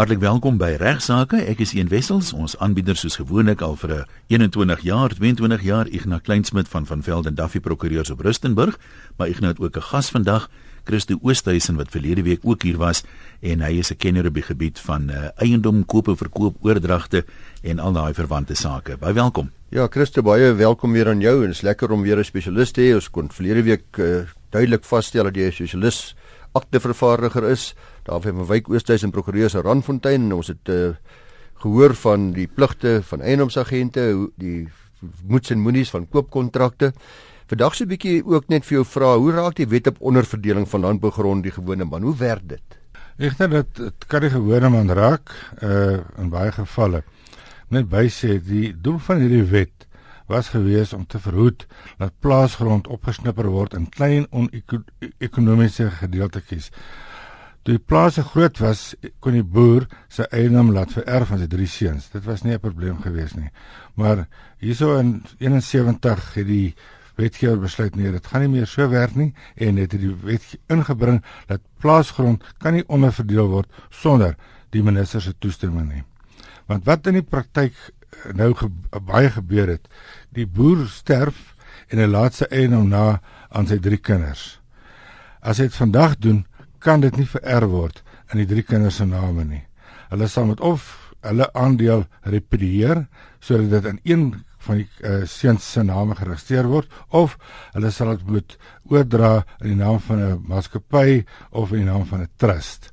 Hartlik 0.00 0.22
welkom 0.22 0.56
by 0.56 0.78
Regsake. 0.80 1.36
Ek 1.44 1.58
is 1.60 1.74
Ian 1.76 1.90
Wessels, 1.92 2.30
ons 2.32 2.54
aanbieder 2.64 2.96
soos 2.96 3.18
gewoonlik 3.20 3.60
al 3.60 3.74
vir 3.76 3.90
21 4.32 4.80
jaar, 4.86 5.12
22 5.12 5.60
jaar 5.66 5.90
Ignas 5.92 6.22
Kleinsmid 6.24 6.70
van 6.72 6.86
van 6.88 7.02
Velden 7.04 7.36
Duffy 7.36 7.60
Prokureurs 7.60 8.08
op 8.08 8.22
Rustenburg, 8.24 8.78
maar 9.18 9.28
Ignas 9.28 9.52
het 9.52 9.60
ook 9.60 9.76
'n 9.76 9.84
gas 9.90 10.08
vandag, 10.08 10.48
Christo 10.84 11.18
Oosthuizen 11.20 11.76
wat 11.76 11.90
verlede 11.92 12.22
week 12.22 12.40
ook 12.42 12.62
hier 12.62 12.78
was 12.78 13.04
en 13.42 13.60
hy 13.60 13.76
is 13.76 13.92
'n 13.92 13.96
kenner 13.96 14.26
op 14.26 14.34
die 14.34 14.42
gebied 14.42 14.80
van 14.80 15.10
uh, 15.10 15.28
eiendom, 15.36 15.84
koop 15.84 16.08
en 16.08 16.16
verkoop, 16.16 16.56
oordragte 16.64 17.24
en 17.62 17.78
al 17.78 17.92
daai 17.92 18.14
verwante 18.14 18.54
sake. 18.54 18.96
Baie 18.96 19.12
welkom. 19.12 19.50
Ja, 19.68 19.86
Christo, 19.90 20.22
baie 20.22 20.52
welkom 20.52 20.92
weer 20.92 21.08
aan 21.08 21.20
jou 21.20 21.40
en 21.40 21.46
dit 21.52 21.56
is 21.56 21.60
lekker 21.60 21.90
om 21.90 22.02
weer 22.02 22.16
'n 22.16 22.24
spesialis 22.24 22.70
te 22.70 22.80
hê. 22.80 22.94
Ons 22.94 23.10
kon 23.10 23.28
verlede 23.30 23.62
week 23.62 23.96
uh, 23.98 24.24
duidelik 24.50 24.84
vasstel 24.84 25.24
dat 25.24 25.36
jy 25.36 25.46
'n 25.46 25.52
spesialis 25.52 26.16
aktevervaardiger 26.52 27.46
is. 27.50 27.74
Daar 28.06 28.20
van 28.20 28.46
Wyk 28.46 28.70
Oosthuis 28.70 29.02
en 29.02 29.14
prokureur 29.14 29.50
se 29.50 29.62
Randfontein 29.62 30.28
en 30.28 30.32
ons 30.32 30.50
het 30.52 30.68
uh, 30.68 30.92
gehoor 31.62 31.94
van 31.94 32.30
die 32.36 32.46
pligte 32.48 33.00
van 33.04 33.20
eiendomsagente, 33.20 34.06
die 34.40 34.68
moets 35.26 35.50
en 35.50 35.60
moenies 35.60 35.90
van 35.90 36.08
koopkontrakte. 36.08 36.92
Vandag 37.50 37.74
se 37.74 37.86
bietjie 37.90 38.20
ook 38.24 38.48
net 38.48 38.66
vir 38.66 38.80
jou 38.80 38.84
vra, 38.86 39.14
hoe 39.18 39.32
raak 39.34 39.56
die 39.58 39.68
wet 39.68 39.90
op 39.90 40.00
onderverdeling 40.00 40.68
van 40.70 40.86
landbougrond 40.86 41.42
die 41.42 41.54
gewone 41.54 41.84
man? 41.84 42.06
Hoe 42.06 42.16
werk 42.16 42.46
dit? 42.48 42.78
Dink 43.20 43.36
dit, 43.36 43.72
dit 43.76 44.06
kan 44.08 44.22
die 44.24 44.32
gewone 44.32 44.70
man 44.72 44.92
raak 44.96 45.32
uh 45.60 45.98
in 46.22 46.30
baie 46.32 46.52
gevalle. 46.54 47.02
Net 47.68 47.88
by 47.90 48.06
sê 48.08 48.38
die 48.42 48.70
doel 48.72 48.98
van 49.02 49.20
hierdie 49.20 49.44
wet 49.50 49.89
was 50.30 50.52
gewees 50.54 50.92
om 50.96 51.06
te 51.06 51.18
verhoed 51.18 51.66
dat 51.98 52.14
plaasgrond 52.22 52.88
opgesnipper 52.88 53.50
word 53.50 53.74
in 53.74 53.88
klein 53.90 54.26
onekonomiese 54.30 55.90
gedeeltetjies. 55.98 56.70
Toe 57.66 57.76
die 57.76 57.82
plase 57.84 58.22
groot 58.24 58.56
was, 58.62 58.94
kon 59.20 59.34
die 59.36 59.44
boer 59.44 59.84
sy 60.08 60.24
eiendom 60.32 60.70
laat 60.72 60.94
vererf 60.96 61.34
aan 61.34 61.42
sy 61.42 61.48
drie 61.50 61.68
seuns. 61.68 62.08
Dit 62.14 62.24
was 62.24 62.42
nie 62.42 62.54
'n 62.54 62.60
probleem 62.60 63.02
gewees 63.02 63.34
nie. 63.34 63.50
Maar 63.96 64.28
hierso 64.58 64.96
in 64.98 65.22
71 65.38 66.34
het 66.34 66.46
die 66.46 66.74
wetgewer 67.16 67.58
besluit 67.60 67.96
nee, 67.96 68.12
dit 68.12 68.26
gaan 68.26 68.40
nie 68.40 68.48
meer 68.48 68.66
so 68.66 68.88
werk 68.88 69.14
nie 69.14 69.34
en 69.56 69.76
het 69.76 69.90
die 69.90 70.14
wet 70.24 70.58
ingebring 70.68 71.22
dat 71.46 71.60
plaasgrond 71.78 72.42
kan 72.58 72.72
nie 72.74 72.84
onderverdeel 72.88 73.48
word 73.48 73.68
sonder 73.90 74.36
die 74.70 74.82
minister 74.82 75.20
se 75.20 75.34
toestemming 75.38 75.92
nie. 75.92 76.04
Want 76.66 76.84
wat 76.84 77.06
in 77.06 77.14
die 77.14 77.26
praktyk 77.26 77.74
nou 78.34 78.54
ge 78.54 78.68
baie 79.06 79.30
gebeur 79.30 79.68
het. 79.68 79.88
Die 80.34 80.46
boer 80.46 80.86
sterf 80.88 81.54
en 81.88 81.98
hy 81.98 82.06
laat 82.06 82.34
sy 82.34 82.48
eiendom 82.50 82.88
na 82.88 83.20
aan 83.50 83.66
sy 83.66 83.78
drie 83.82 83.98
kinders. 83.98 84.60
As 85.40 85.58
hy 85.58 85.70
dit 85.70 85.78
vandag 85.78 86.18
doen, 86.18 86.44
kan 86.78 87.00
dit 87.00 87.16
nie 87.16 87.28
vererf 87.28 87.70
word 87.70 88.02
in 88.32 88.40
die 88.42 88.48
drie 88.48 88.64
kinders 88.64 89.00
se 89.00 89.06
name 89.08 89.44
nie. 89.44 89.64
Hulle 90.10 90.28
sal 90.28 90.48
met 90.48 90.60
of 90.64 91.10
hulle 91.26 91.50
aandeel 91.58 92.06
repedieer 92.32 93.04
sodat 93.44 93.70
dit 93.74 93.90
in 93.90 94.00
een 94.04 94.24
van 94.64 94.80
die 94.80 94.86
uh, 95.08 95.22
seuns 95.28 95.64
se 95.72 95.82
name 95.84 96.16
geregistreer 96.16 96.68
word 96.68 96.88
of 97.16 97.36
hulle 97.74 97.90
sal 97.92 98.14
dit 98.14 98.26
moet 98.28 98.56
oordra 98.92 99.32
in 99.60 99.72
die 99.72 99.80
naam 99.80 100.00
van 100.04 100.20
'n 100.20 100.42
maatskappy 100.48 101.24
of 101.50 101.72
in 101.72 101.84
die 101.84 101.90
naam 101.92 102.04
van 102.06 102.22
'n 102.22 102.32
trust. 102.36 102.90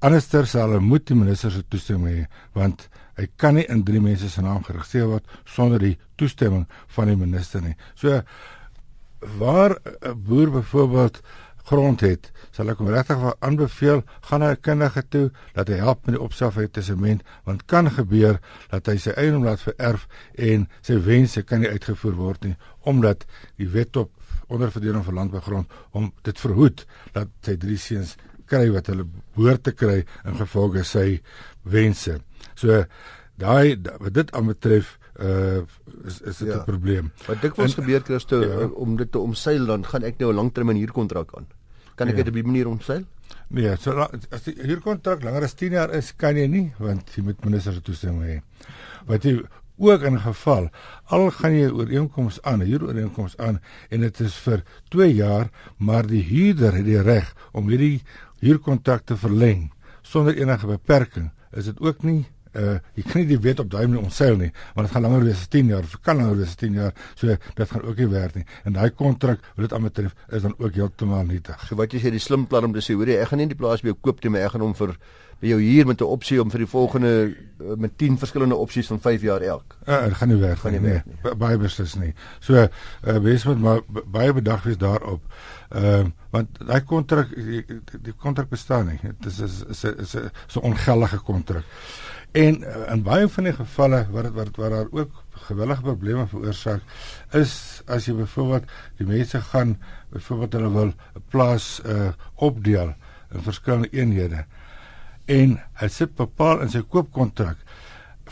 Anderster 0.00 0.46
sal 0.46 0.68
hulle 0.68 0.80
moet 0.80 1.06
die 1.06 1.16
minister 1.16 1.50
se 1.50 1.62
toestemming 1.68 2.16
hê 2.16 2.26
want 2.52 2.88
hy 3.18 3.26
kan 3.36 3.58
nie 3.58 3.66
in 3.66 3.82
drie 3.84 4.00
mense 4.00 4.30
se 4.30 4.42
naam 4.44 4.62
geregistreer 4.66 5.10
word 5.10 5.26
sonder 5.44 5.82
die 5.82 5.96
toestemming 6.16 6.66
van 6.94 7.10
die 7.10 7.18
minister 7.18 7.62
nie. 7.62 7.74
So 7.94 8.22
waar 9.38 9.78
'n 10.02 10.14
boer 10.14 10.50
byvoorbeeld 10.50 11.22
grond 11.68 12.00
het, 12.00 12.30
sal 12.54 12.70
ek 12.72 12.80
hom 12.80 12.88
regtig 12.88 13.24
aanbeveel 13.44 14.02
gaan 14.28 14.40
na 14.40 14.50
'n 14.52 14.60
kundige 14.60 15.02
toe 15.08 15.30
dat 15.54 15.68
hy 15.68 15.74
help 15.74 16.06
met 16.06 16.14
die 16.16 16.24
opstel 16.24 16.50
van 16.50 16.62
die 16.62 16.76
testament 16.80 17.22
want 17.44 17.66
kan 17.66 17.90
gebeur 17.90 18.40
dat 18.70 18.86
hy 18.86 18.96
sy 18.96 19.10
eiendom 19.10 19.44
laat 19.44 19.60
vererf 19.60 20.08
en 20.34 20.68
sy 20.80 20.96
wense 20.96 21.42
kan 21.42 21.60
nie 21.60 21.68
uitgevoer 21.68 22.14
word 22.14 22.44
nie 22.44 22.56
omdat 22.84 23.26
die 23.56 23.68
wet 23.68 23.96
op 23.96 24.10
onderverdeling 24.48 25.04
van 25.04 25.14
landbougrond 25.14 25.66
om 25.90 26.12
dit 26.22 26.40
verhoed 26.40 26.86
dat 27.12 27.28
sy 27.42 27.56
drie 27.56 27.76
seuns 27.76 28.16
kry 28.48 28.68
wat 28.74 28.90
hulle 28.92 29.06
behoort 29.36 29.62
te 29.68 29.74
kry 29.76 30.00
in 30.24 30.38
gevolge 30.40 30.84
sy 30.88 31.20
wense. 31.68 32.18
So 32.58 32.84
daai 33.38 33.76
wat 34.00 34.14
dit 34.14 34.32
aanbetref 34.34 34.96
uh 35.18 35.62
is 36.06 36.20
is 36.22 36.38
dit 36.38 36.48
'n 36.48 36.58
ja. 36.58 36.64
probleem. 36.64 37.12
Wat 37.26 37.42
dikwels 37.42 37.74
gebeur 37.74 38.00
Christo 38.00 38.40
ja. 38.42 38.66
om 38.66 38.96
dit 38.96 39.12
te 39.12 39.18
omseil 39.18 39.66
dan 39.66 39.84
gaan 39.84 40.02
ek 40.02 40.18
nou 40.18 40.32
'n 40.32 40.34
langtermyn 40.34 40.76
huurkontrak 40.76 41.34
aan. 41.36 41.46
Kan 41.94 42.08
ek 42.08 42.16
ja. 42.16 42.22
dit 42.22 42.28
op 42.28 42.38
'n 42.38 42.46
manier 42.46 42.68
omseil? 42.68 43.04
Nee, 43.48 43.76
so 43.80 43.92
as 44.30 44.42
die 44.44 44.54
huurkontrak 44.60 45.22
langer 45.22 45.42
as 45.42 45.54
10 45.54 45.72
jaar 45.72 45.90
is, 45.90 46.12
kan 46.16 46.36
jy 46.36 46.46
nie 46.46 46.72
want 46.78 47.14
jy 47.16 47.22
moet 47.22 47.44
minister 47.44 47.72
se 47.72 47.80
toestemming 47.80 48.28
hê. 48.28 48.40
Wat 49.06 49.24
jy 49.24 49.40
ook 49.78 50.02
in 50.02 50.18
geval 50.20 50.68
al 51.14 51.30
gaan 51.30 51.54
jy 51.54 51.70
ooreenkoms 51.70 52.42
aan, 52.42 52.60
huurooreenkoms 52.60 53.36
aan 53.36 53.60
en 53.90 54.00
dit 54.00 54.20
is 54.20 54.34
vir 54.44 54.64
2 54.94 55.14
jaar, 55.14 55.50
maar 55.76 56.06
die 56.06 56.22
huurder 56.22 56.74
het 56.74 56.84
die 56.84 57.02
reg 57.02 57.34
om 57.52 57.68
hierdie 57.68 58.02
huurkontrak 58.40 59.04
te 59.06 59.16
verleng 59.16 59.68
sonder 60.02 60.36
enige 60.38 60.66
beperking, 60.66 61.30
is 61.52 61.68
dit 61.70 61.80
ook 61.84 62.02
nie 62.06 62.24
uh 62.56 62.78
jy 62.96 63.04
kan 63.04 63.20
nie 63.20 63.28
die 63.28 63.38
wet 63.44 63.60
op 63.60 63.68
daai 63.70 63.84
manier 63.86 64.00
ontseil 64.02 64.38
nie 64.40 64.48
want 64.74 64.86
dit 64.86 64.94
gaan 64.94 65.04
langer 65.04 65.26
wees 65.26 65.42
as 65.42 65.50
10 65.52 65.72
jaar 65.72 65.84
of 65.84 65.96
kan 66.04 66.16
langer 66.16 66.38
wees 66.40 66.54
as 66.54 66.60
10 66.62 66.78
jaar 66.80 66.94
so 67.14 67.26
dit 67.28 67.70
gaan 67.72 67.84
ook 67.84 68.00
nie 68.02 68.08
werk 68.08 68.34
nie. 68.38 68.44
En 68.64 68.72
daai 68.78 68.90
kontrak 68.90 69.44
wat 69.54 69.66
dit 69.66 69.74
aanbetref 69.76 70.14
is 70.32 70.42
dan 70.42 70.54
ook 70.58 70.74
heeltemal 70.74 71.24
nietig. 71.28 71.60
So 71.68 71.76
wat 71.76 71.92
jy 71.92 72.00
sê 72.02 72.12
die 72.14 72.22
slim 72.22 72.46
plan 72.46 72.64
om 72.64 72.72
te 72.72 72.84
sê 72.84 72.96
hoor 72.96 73.10
jy 73.10 73.18
ek 73.22 73.32
gaan 73.32 73.42
nie 73.42 73.50
die 73.52 73.58
plaas 73.58 73.84
by 73.84 73.92
jou 73.92 73.98
koop 74.00 74.22
nie 74.24 74.32
maar 74.32 74.48
ek 74.48 74.56
gaan 74.56 74.64
hom 74.64 74.74
vir 74.78 74.96
by 75.40 75.52
jou 75.52 75.60
hier 75.62 75.86
met 75.86 76.00
'n 76.00 76.04
opsie 76.04 76.42
om 76.42 76.50
vir 76.50 76.58
die 76.58 76.66
volgende 76.70 77.34
uh, 77.60 77.76
met 77.76 77.98
10 77.98 78.18
verskillende 78.18 78.54
opsies 78.54 78.86
van 78.86 79.00
5 79.00 79.22
jaar 79.22 79.40
elk? 79.40 79.76
Uh, 79.86 80.04
dit 80.04 80.14
gaan 80.14 80.28
nie 80.28 80.36
werk 80.36 80.58
gaan 80.58 80.72
nie, 80.72 80.80
nie, 80.80 81.02
nie. 81.22 81.34
baie 81.34 81.58
beslis 81.58 81.94
nie. 81.94 82.14
So 82.40 82.54
uh, 82.54 82.68
wees 83.22 83.44
met 83.44 83.58
maar 83.58 83.80
baie 84.04 84.32
bedag 84.32 84.62
wees 84.62 84.78
daarop. 84.78 85.22
Ehm 85.68 86.06
uh, 86.06 86.10
want 86.30 86.58
daai 86.66 86.82
kontrak 86.84 87.30
die 88.02 88.12
kontrak 88.16 88.48
bestaan 88.48 88.86
nie. 88.86 88.98
Dit 89.02 89.26
is 89.26 89.40
is 89.40 89.84
is 89.84 90.14
'n 90.14 90.30
so 90.46 90.60
ongeldige 90.60 91.18
kontrak. 91.18 91.64
En 92.32 92.60
uh, 92.60 92.92
in 92.92 93.02
baie 93.02 93.28
van 93.28 93.44
die 93.44 93.52
gevalle 93.52 94.06
wat 94.10 94.32
wat 94.32 94.56
waar 94.56 94.70
daar 94.70 94.90
ook 94.90 95.24
gewillige 95.48 95.82
probleme 95.82 96.26
veroorsaak 96.26 96.82
is 97.32 97.82
as 97.86 98.06
jy 98.06 98.14
byvoorbeeld 98.14 98.64
die 98.98 99.06
mense 99.06 99.40
gaan 99.40 99.78
byvoorbeeld 100.12 100.52
hulle 100.52 100.72
wil 100.72 100.92
'n 100.92 101.22
plaas 101.28 101.80
uh, 101.86 102.12
opdeel 102.34 102.94
in 103.32 103.42
verskillende 103.42 103.88
eenhede 103.90 104.44
en 105.28 105.58
hy 105.80 105.88
sit 105.92 106.14
bepaal 106.16 106.62
in 106.64 106.72
sy 106.72 106.82
koopkontrak 106.82 107.60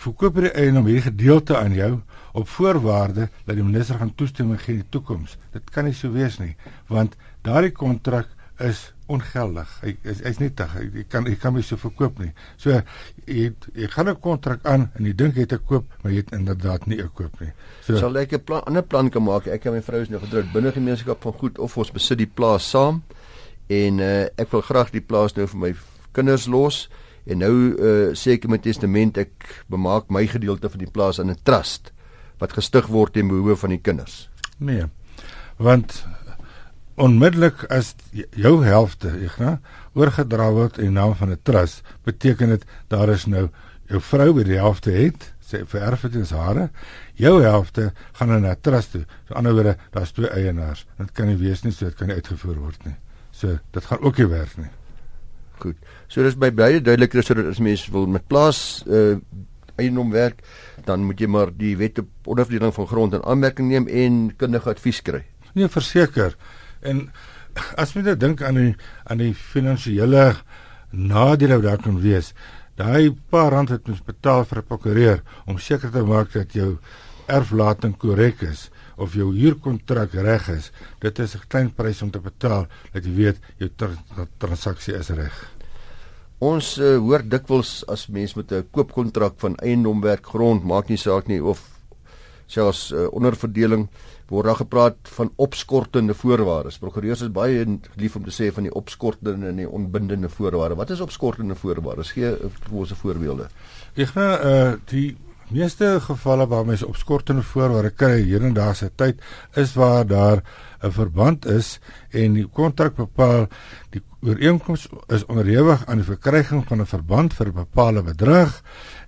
verkoop 0.00 0.40
hy 0.40 0.50
eiendom 0.52 0.88
hierdie 0.88 1.08
gedeelte 1.10 1.56
aan 1.58 1.74
jou 1.76 1.92
op 2.36 2.48
voorwaarde 2.52 3.28
dat 3.46 3.54
die 3.56 3.64
minister 3.64 4.00
gaan 4.00 4.14
toestemming 4.14 4.60
gee 4.60 4.76
in 4.76 4.82
die 4.82 4.92
toekoms. 4.92 5.38
Dit 5.54 5.70
kan 5.72 5.86
nie 5.88 5.96
so 5.96 6.12
wees 6.12 6.40
nie 6.40 6.54
want 6.92 7.16
daardie 7.46 7.72
kontrak 7.72 8.28
is 8.64 8.92
ongeldig. 9.12 9.68
Hy 9.82 9.92
is 10.08 10.22
hy's 10.24 10.38
nie 10.40 10.50
te 10.56 10.66
jy 10.80 11.04
kan 11.12 11.26
jy 11.28 11.36
kan 11.40 11.54
my 11.54 11.62
so 11.64 11.78
verkoop 11.80 12.20
nie. 12.22 12.32
So 12.60 12.72
jy 12.72 13.52
jy 13.74 13.88
gaan 13.92 14.08
'n 14.08 14.20
kontrak 14.20 14.64
aan 14.64 14.90
en 14.96 15.04
jy 15.04 15.12
dink 15.12 15.36
jy 15.36 15.44
het 15.44 15.52
'n 15.52 15.64
koop, 15.66 15.84
maar 16.02 16.12
jy 16.12 16.18
het 16.24 16.32
inderdaad 16.32 16.86
nie 16.86 17.00
'n 17.02 17.10
koop 17.14 17.40
nie. 17.40 17.52
So 17.82 17.96
sal 17.96 18.16
ek 18.16 18.32
'n 18.32 18.44
plan 18.44 18.60
'n 18.60 18.68
ander 18.68 18.82
plan 18.82 19.10
kan 19.10 19.22
maak. 19.22 19.46
Ek 19.46 19.66
en 19.66 19.72
my 19.72 19.82
vrou 19.82 20.00
is 20.00 20.08
nou 20.08 20.20
getroud 20.20 20.52
binne 20.52 20.72
gemeenskap 20.72 21.22
van 21.22 21.32
goed 21.32 21.58
of 21.58 21.76
ons 21.76 21.92
besit 21.92 22.18
die 22.18 22.26
plaas 22.34 22.70
saam 22.70 23.02
en 23.68 23.98
uh, 23.98 24.26
ek 24.36 24.50
wil 24.50 24.62
graag 24.62 24.90
die 24.90 25.00
plaas 25.00 25.34
nou 25.36 25.46
vir 25.46 25.58
my 25.58 25.74
kinders 26.16 26.46
los 26.50 26.86
en 27.26 27.42
nou 27.42 27.54
uh, 27.74 28.14
sê 28.16 28.36
ek 28.36 28.46
in 28.46 28.54
my 28.54 28.60
testament 28.62 29.18
ek 29.20 29.50
bemaak 29.72 30.10
my 30.14 30.24
gedeelte 30.30 30.70
van 30.72 30.82
die 30.82 30.90
plaas 30.90 31.20
in 31.22 31.30
'n 31.30 31.42
trust 31.44 31.92
wat 32.40 32.52
gestig 32.52 32.88
word 32.92 33.12
ten 33.16 33.28
behoeve 33.28 33.56
van 33.56 33.72
die 33.72 33.80
kinders. 33.80 34.28
Nee. 34.58 34.84
Want 35.56 36.04
onmiddellik 36.96 37.64
as 37.72 37.94
jou 38.36 38.64
helfte, 38.64 39.12
Igna, 39.24 39.58
oorgedra 39.96 40.50
word 40.52 40.78
in 40.78 40.92
naam 40.92 41.14
van 41.16 41.30
'n 41.30 41.40
trust, 41.42 41.82
beteken 42.04 42.48
dit 42.48 42.64
daar 42.88 43.08
is 43.08 43.26
nou 43.26 43.48
jou 43.88 44.00
vrou 44.00 44.32
wat 44.34 44.44
die 44.44 44.60
helfte 44.60 44.90
het, 44.90 45.32
sê 45.40 45.62
vererf 45.66 46.02
dit 46.02 46.14
is 46.14 46.30
hare, 46.30 46.70
jou 47.14 47.42
helfte 47.42 47.92
gaan 48.12 48.28
na 48.28 48.50
'n 48.50 48.60
trust 48.60 48.90
toe. 48.92 49.04
So 49.28 49.34
ander 49.34 49.52
woorde, 49.52 49.76
daar's 49.92 50.12
twee 50.12 50.28
eienaars. 50.28 50.86
Dit 50.98 51.12
kan 51.12 51.26
nie 51.26 51.36
wees 51.36 51.62
nie, 51.62 51.72
so 51.72 51.84
dit 51.84 51.94
kan 51.94 52.06
nie 52.08 52.16
uitgevoer 52.16 52.56
word 52.56 52.84
nie. 52.84 52.96
So 53.30 53.58
dit 53.70 53.84
gaan 53.84 54.00
ook 54.00 54.16
nie 54.18 54.26
werk 54.26 54.56
nie. 54.56 54.70
Goed. 55.58 55.76
So 56.08 56.22
dis 56.22 56.36
by 56.38 56.50
beide 56.54 56.82
duidelik 56.84 57.14
is 57.14 57.26
sodat 57.26 57.48
as 57.50 57.62
mense 57.62 57.90
wil 57.92 58.06
met 58.06 58.26
plaas 58.28 58.82
uh 58.86 59.16
eiendom 59.76 60.08
werk, 60.08 60.38
dan 60.88 61.02
moet 61.04 61.20
jy 61.20 61.26
maar 61.28 61.50
die 61.52 61.74
wet 61.76 61.98
op 62.00 62.30
onderverdeling 62.32 62.72
van 62.72 62.86
grond 62.88 63.16
in 63.18 63.24
aanmerking 63.28 63.68
neem 63.68 63.88
en 63.92 64.14
kundige 64.40 64.70
advies 64.72 65.02
kry. 65.04 65.20
Nee, 65.52 65.68
verseker. 65.68 66.32
En 66.80 67.10
as 67.76 67.92
jy 67.92 68.00
nou 68.06 68.14
dink 68.16 68.40
aan 68.40 68.56
die 68.56 68.70
aan 69.04 69.20
die 69.20 69.34
finansiële 69.36 70.30
nadele 70.96 71.58
wat 71.58 71.66
daar 71.66 71.84
kan 71.84 72.00
wees, 72.00 72.32
daai 72.80 73.12
paar 73.32 73.52
rand 73.52 73.72
wat 73.72 73.88
mens 73.88 74.00
betaal 74.04 74.44
vir 74.48 74.62
'n 74.62 74.68
prokureur 74.68 75.22
om 75.46 75.58
seker 75.58 75.90
te 75.90 76.02
maak 76.02 76.32
dat 76.32 76.52
jou 76.52 76.78
erflating 77.26 77.96
korrek 77.98 78.42
is 78.42 78.70
of 78.96 79.14
jou 79.14 79.32
huurkontrak 79.34 80.12
reg 80.12 80.48
is, 80.48 80.70
dit 81.00 81.18
is 81.18 81.36
'n 81.36 81.48
klein 81.48 81.70
prys 81.70 82.02
om 82.02 82.10
te 82.10 82.20
betaal 82.20 82.66
dat 82.92 83.04
jy 83.04 83.14
weet 83.14 83.38
jou 83.58 83.70
tr 83.76 83.90
transaksie 84.38 84.94
is 84.94 85.10
reg. 85.10 85.56
Ons 86.38 86.78
uh, 86.78 86.96
hoor 86.98 87.22
dikwels 87.22 87.84
as 87.88 88.08
mens 88.08 88.34
met 88.34 88.52
'n 88.52 88.68
koopkontrak 88.70 89.34
van 89.38 89.56
eiendom 89.56 90.00
werk 90.00 90.26
grond, 90.26 90.64
maak 90.64 90.88
nie 90.88 90.98
saak 90.98 91.28
nie 91.28 91.42
of 91.42 91.62
selfs 92.46 92.92
uh, 92.92 93.06
onderverdeling 93.12 93.88
word 94.28 94.46
daar 94.46 94.58
gepraat 94.58 94.96
van 95.02 95.30
opskortende 95.36 96.14
voorwaardes. 96.14 96.78
Prokureurs 96.78 97.22
is 97.22 97.32
baie 97.32 97.78
lief 97.94 98.16
om 98.16 98.24
te 98.24 98.34
sê 98.34 98.52
van 98.52 98.66
die 98.66 98.74
opskortende 98.74 99.48
en 99.48 99.56
die 99.56 99.68
onbindende 99.68 100.28
voorwaardes. 100.28 100.78
Wat 100.78 100.90
is 100.90 101.00
opskortende 101.00 101.54
voorwaardes? 101.54 102.10
Gee 102.12 102.32
vir 102.36 102.72
ons 102.72 102.90
'n 102.90 103.00
voorbeelde. 103.02 103.48
Ek 103.94 104.08
gaan 104.08 104.46
uh 104.46 104.74
die 104.84 105.16
meeste 105.48 106.00
gevalle 106.00 106.46
waar 106.46 106.66
mense 106.66 106.86
opskortende 106.86 107.42
voorwaardes 107.46 107.94
kry 107.96 108.22
hier 108.22 108.42
en 108.42 108.54
daar 108.54 108.74
se 108.74 108.90
tyd 108.94 109.20
is 109.54 109.74
waar 109.74 110.06
daar 110.06 110.42
'n 110.82 110.90
verband 110.90 111.46
is 111.46 111.78
en 112.10 112.34
die 112.34 112.46
kontrak 112.46 112.96
bepaal 112.96 113.46
die 113.90 114.02
ooreenkoms 114.20 114.88
is 115.06 115.24
onderhewig 115.24 115.86
aan 115.86 115.96
die 115.96 116.06
verkryging 116.06 116.66
van 116.66 116.80
'n 116.80 116.86
verband 116.86 117.34
vir 117.34 117.46
'n 117.46 117.52
bepaalde 117.52 118.02
bedrag 118.02 118.62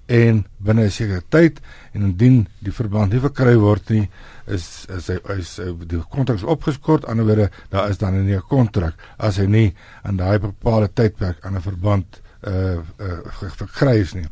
en 0.07 0.47
binne 0.57 0.85
'n 0.85 0.91
sekere 0.91 1.23
tyd 1.29 1.61
en 1.93 2.03
indien 2.03 2.47
die 2.59 2.73
verband 2.73 3.13
nie 3.13 3.21
verkry 3.21 3.57
word 3.57 3.91
nie 3.91 4.11
is 4.47 4.87
is 4.97 5.07
hy 5.07 5.39
is 5.39 5.61
die 5.87 6.03
kontrak 6.11 6.43
opgeskort 6.43 7.05
aan 7.05 7.17
die 7.17 7.23
ander 7.23 7.37
wyse 7.37 7.51
daar 7.69 7.91
is 7.91 7.99
dan 7.99 8.25
nie 8.25 8.37
'n 8.37 8.49
kontrak 8.49 8.95
as 9.17 9.37
hy 9.37 9.47
nie 9.47 9.75
aan 10.03 10.17
daai 10.17 10.39
bepaalde 10.39 10.89
tydperk 10.95 11.45
aan 11.45 11.57
'n 11.57 11.61
verband 11.61 12.23
uh, 12.47 12.79
uh 13.01 13.51
verkry 13.57 14.01
is 14.01 14.15
nie 14.15 14.27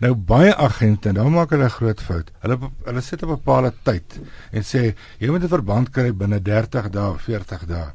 nou 0.00 0.14
baie 0.14 0.52
agente 0.54 1.12
dan 1.12 1.32
maak 1.32 1.50
hulle 1.54 1.64
'n 1.64 1.76
groot 1.78 2.00
fout 2.00 2.30
hulle 2.42 2.58
hulle 2.84 3.00
sit 3.00 3.22
'n 3.22 3.34
bepaalde 3.36 3.72
tyd 3.82 4.20
en 4.52 4.62
sê 4.62 4.94
jy 5.18 5.30
moet 5.30 5.42
'n 5.44 5.54
verband 5.56 5.90
kry 5.90 6.12
binne 6.12 6.40
30 6.40 6.90
dae 6.90 7.18
40 7.18 7.66
dae 7.66 7.92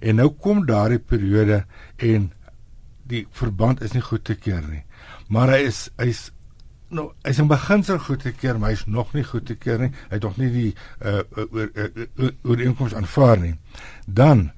en 0.00 0.16
nou 0.16 0.30
kom 0.30 0.66
daardie 0.66 0.98
periode 0.98 1.64
en 1.96 2.32
die 3.06 3.26
verband 3.30 3.82
is 3.82 3.92
nie 3.92 4.02
goed 4.02 4.24
te 4.24 4.34
keer 4.34 4.62
nie 4.68 4.84
maar 5.28 5.48
hy 5.50 5.66
is 5.66 5.90
hy's 5.98 6.30
nou 6.90 7.10
hy's 7.24 7.38
in 7.38 7.50
beginsel 7.50 8.00
goed 8.02 8.24
te 8.24 8.32
keer, 8.34 8.58
maar 8.58 8.72
hy's 8.74 8.86
nog 8.90 9.12
nie 9.14 9.24
goed 9.26 9.46
te 9.46 9.56
keer 9.58 9.78
nie. 9.84 9.90
Hy 10.08 10.18
het 10.18 10.26
nog 10.26 10.38
nie 10.40 10.50
die 10.54 10.70
uh 11.06 11.22
oor 11.46 12.32
oor 12.50 12.64
inkomste 12.64 12.98
aanvaar 12.98 13.38
nie. 13.42 13.54
Dan 14.06 14.48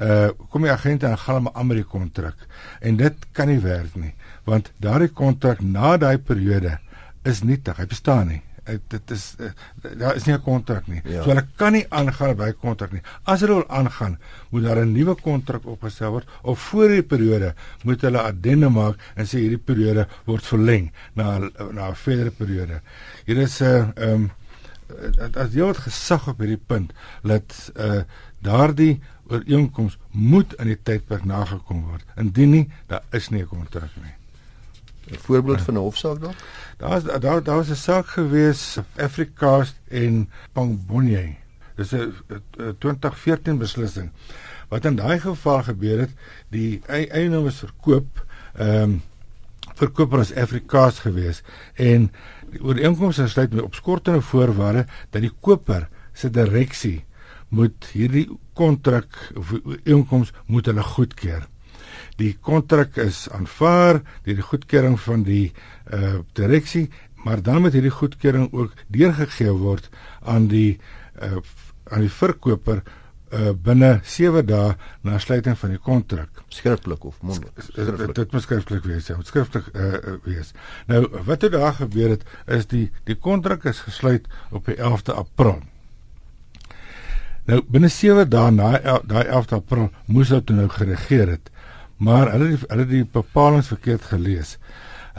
uh 0.00 0.30
kom 0.50 0.64
die 0.64 0.72
agent 0.72 1.04
en 1.04 1.18
gaan 1.20 1.42
hom 1.42 1.50
aan 1.52 1.68
met 1.68 1.82
die 1.82 1.88
kontrak. 1.88 2.46
En 2.80 2.96
dit 2.96 3.26
kan 3.36 3.52
nie 3.52 3.60
werk 3.60 3.96
nie, 4.00 4.14
want 4.44 4.72
daardie 4.78 5.08
kontrak 5.08 5.60
na 5.60 5.96
daai 5.96 6.18
periode 6.18 6.78
is 7.24 7.42
nietig. 7.42 7.76
Hy 7.76 7.86
bestaan 7.86 8.28
nie 8.28 8.42
uh, 8.68 8.78
dit 8.88 9.10
is 9.10 9.24
uh, 9.40 9.50
daar 9.98 10.16
is 10.16 10.24
nie 10.24 10.34
'n 10.34 10.42
kontrak 10.42 10.86
nie. 10.86 11.00
Ja. 11.04 11.22
So 11.22 11.28
hulle 11.28 11.46
kan 11.56 11.72
nie 11.72 11.86
aangaan 11.88 12.36
by 12.36 12.52
kontrak 12.52 12.92
nie. 12.92 13.02
As 13.24 13.40
hulle 13.40 13.54
wil 13.54 13.68
aangaan, 13.68 14.18
moet 14.50 14.62
daar 14.62 14.84
'n 14.84 14.92
nuwe 14.92 15.14
kontrak 15.14 15.66
opgestel 15.66 16.10
word 16.10 16.28
of 16.42 16.58
voor 16.58 16.88
die 16.88 17.02
periode 17.02 17.54
moet 17.84 18.00
hulle 18.00 18.20
addendum 18.20 18.72
maak 18.72 18.98
en 19.14 19.26
sê 19.26 19.38
hierdie 19.38 19.64
periode 19.64 20.06
word 20.24 20.44
verleng 20.44 20.92
na 21.14 21.38
na 21.72 21.88
'n 21.88 21.94
verdere 21.94 22.30
periode. 22.30 22.80
Hier 23.24 23.38
is 23.38 23.60
'n 23.60 23.64
uh, 23.64 23.88
ehm 23.96 24.12
um, 24.12 24.30
as 25.34 25.54
jy 25.54 25.64
wat 25.64 25.76
gesag 25.76 26.28
op 26.28 26.38
hierdie 26.38 26.64
punt 26.66 26.92
dat 27.22 27.72
uh 27.76 28.02
daardie 28.42 29.00
ooreenkoms 29.30 29.98
moet 30.10 30.52
in 30.58 30.66
die 30.66 30.82
tydperk 30.82 31.24
nagekom 31.24 31.84
word. 31.86 32.04
Indien 32.16 32.50
nie, 32.50 32.70
daar 32.86 33.02
is 33.10 33.28
nie 33.28 33.42
'n 33.42 33.48
kontrak 33.48 33.90
nie. 34.02 34.21
'n 35.10 35.18
voorbeeld 35.18 35.60
van 35.60 35.74
'n 35.74 35.76
hofsaak 35.76 36.20
dalk? 36.20 36.34
Daar's 36.76 37.04
daar 37.04 37.42
daar 37.42 37.56
was 37.56 37.68
'n 37.68 37.74
saak 37.74 38.06
gewees 38.06 38.78
Afrikaast 38.96 39.76
en 39.88 40.30
Pangbonye. 40.52 41.34
Dis 41.76 41.92
'n 41.92 42.14
2014 42.78 43.58
beslissing. 43.58 44.10
Wat 44.68 44.84
in 44.84 44.96
daai 44.96 45.20
geval 45.20 45.62
gebeur 45.62 45.98
het, 45.98 46.10
die 46.48 46.80
eienaar 46.86 47.42
was 47.42 47.58
verkoop, 47.58 48.26
ehm 48.54 48.82
um, 48.82 49.02
verkoper 49.74 50.18
as 50.18 50.34
Afrikaast 50.34 50.98
gewees 50.98 51.42
en 51.74 52.10
die 52.52 52.60
ooreenkoms 52.62 53.20
gesluit 53.22 53.54
met 53.54 53.64
opskortende 53.64 54.20
voorwaarde 54.20 54.86
dat 55.10 55.22
die 55.24 55.32
koper 55.40 55.88
se 56.12 56.30
direksie 56.30 57.04
moet 57.48 57.88
hierdie 57.92 58.26
kontrak 58.58 59.32
of 59.36 59.54
ooreenkoms 59.62 60.32
moet 60.46 60.68
hulle 60.68 60.82
goedkeur 60.82 61.46
die 62.20 62.32
kontrak 62.40 62.96
is 63.00 63.26
aanvaar 63.32 64.02
deur 64.24 64.38
die 64.38 64.48
goedkeuring 64.48 64.98
van 65.00 65.24
die 65.26 65.52
uh 65.92 66.18
direksie, 66.38 66.90
maar 67.24 67.42
dan 67.42 67.62
moet 67.62 67.76
hierdie 67.76 67.94
goedkeuring 67.94 68.50
ook 68.52 68.74
deurgegee 68.88 69.52
word 69.52 69.88
aan 70.20 70.48
die 70.52 70.78
uh 71.22 71.40
aan 71.92 72.04
die 72.04 72.12
verkoper 72.12 72.82
uh 73.32 73.52
binne 73.64 74.00
7 74.04 74.44
dae 74.46 74.76
na 75.02 75.18
sluiting 75.18 75.56
van 75.58 75.74
die 75.74 75.80
kontrak 75.80 76.42
skriftelik 76.52 77.04
of 77.04 77.18
mondelik? 77.20 77.54
Dit, 77.74 78.14
dit 78.14 78.32
moet 78.32 78.44
skriftelik 78.44 78.84
wees 78.84 79.08
ja 79.08 79.16
skriftelik 79.22 79.72
uh 79.74 80.16
wees. 80.24 80.52
Nou 80.86 81.06
wat 81.26 81.42
het 81.42 81.52
daar 81.56 81.74
gebeur 81.80 82.16
het 82.16 82.26
is 82.46 82.66
die 82.66 82.90
die 83.08 83.16
kontrak 83.16 83.64
is 83.64 83.84
gesluit 83.86 84.28
op 84.50 84.66
die 84.66 84.76
11de 84.76 85.16
april. 85.16 85.62
Nou 87.48 87.62
binne 87.66 87.88
7 87.88 88.28
dae 88.30 88.50
na 88.50 89.00
daai 89.02 89.24
11de 89.24 89.56
april 89.56 89.90
moes 90.06 90.28
dit 90.28 90.54
nou 90.54 90.68
geregeer 90.68 91.36
het 91.36 91.51
maar 92.02 92.32
hulle 92.34 92.50
het 92.56 92.64
hulle 92.70 92.86
die 92.90 93.04
bepalinge 93.04 93.68
verkeerd 93.68 94.08
gelees. 94.10 94.56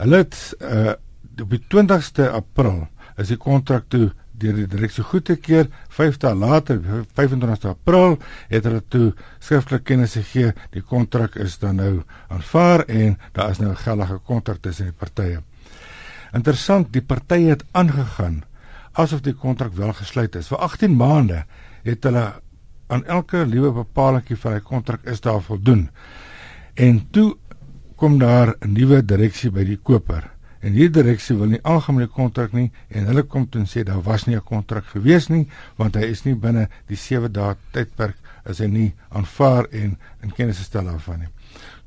Hulle 0.00 0.24
het 0.24 0.36
uh 0.60 1.00
op 1.42 1.50
die 1.50 1.58
20ste 1.66 2.28
April 2.30 2.84
is 3.18 3.32
die 3.32 3.38
kontrak 3.40 3.88
toe 3.90 4.12
deur 4.38 4.54
die 4.54 4.68
direksie 4.70 5.02
goedgekeur. 5.02 5.66
5 5.96 6.18
dae 6.22 6.34
later, 6.38 6.78
25ste 7.18 7.72
April, 7.72 8.18
het 8.52 8.68
hulle 8.68 8.82
toe 8.92 9.08
skriftelik 9.42 9.82
kennis 9.88 10.14
gegee 10.14 10.52
die 10.76 10.82
kontrak 10.82 11.34
is 11.42 11.56
dan 11.58 11.80
nou 11.82 12.04
aanvaar 12.28 12.84
en 12.86 13.16
daar 13.34 13.50
is 13.50 13.58
nou 13.58 13.72
'n 13.72 13.82
geldige 13.82 14.18
kontrak 14.18 14.62
tussen 14.62 14.92
die 14.92 14.98
partye. 14.98 15.42
Interessant, 16.32 16.92
die 16.92 17.02
partye 17.02 17.50
het 17.50 17.64
aangegaan 17.72 18.44
asof 18.92 19.20
die 19.20 19.34
kontrak 19.34 19.72
wel 19.74 19.92
gesluit 19.92 20.36
is. 20.36 20.48
Vir 20.48 20.58
18 20.58 20.96
maande 20.96 21.44
het 21.82 22.04
hulle 22.04 22.32
aan 22.86 23.04
elke 23.04 23.46
liewe 23.46 23.72
bepalingie 23.72 24.36
van 24.36 24.52
die 24.52 24.60
kontrak 24.60 25.04
is 25.04 25.20
daar 25.20 25.42
voldoen. 25.42 25.88
En 26.74 27.10
toe 27.10 27.36
kom 27.96 28.18
daar 28.18 28.56
'n 28.60 28.72
nuwe 28.72 29.04
direksie 29.04 29.50
by 29.50 29.64
die 29.64 29.78
koper. 29.82 30.30
En 30.60 30.72
hierdie 30.72 31.02
direksie 31.02 31.36
wil 31.36 31.46
nie 31.46 31.62
algemene 31.62 32.06
kontrak 32.06 32.52
nie 32.52 32.72
en 32.88 33.06
hulle 33.06 33.22
kom 33.22 33.48
toe 33.48 33.60
en 33.60 33.66
sê 33.66 33.84
daar 33.84 34.02
was 34.02 34.24
nie 34.26 34.36
'n 34.36 34.42
kontrak 34.42 34.84
gewees 34.84 35.28
nie 35.28 35.48
want 35.76 35.94
hy 35.94 36.02
is 36.02 36.24
nie 36.24 36.34
binne 36.34 36.68
die 36.86 36.96
7 36.96 37.32
dae 37.32 37.56
tydperk 37.72 38.16
as 38.44 38.58
hy 38.58 38.66
nie 38.66 38.94
aanvaar 39.08 39.66
en 39.70 39.98
in 40.22 40.32
kennis 40.32 40.58
gestel 40.58 40.84
daarvan 40.84 41.18
nie. 41.18 41.28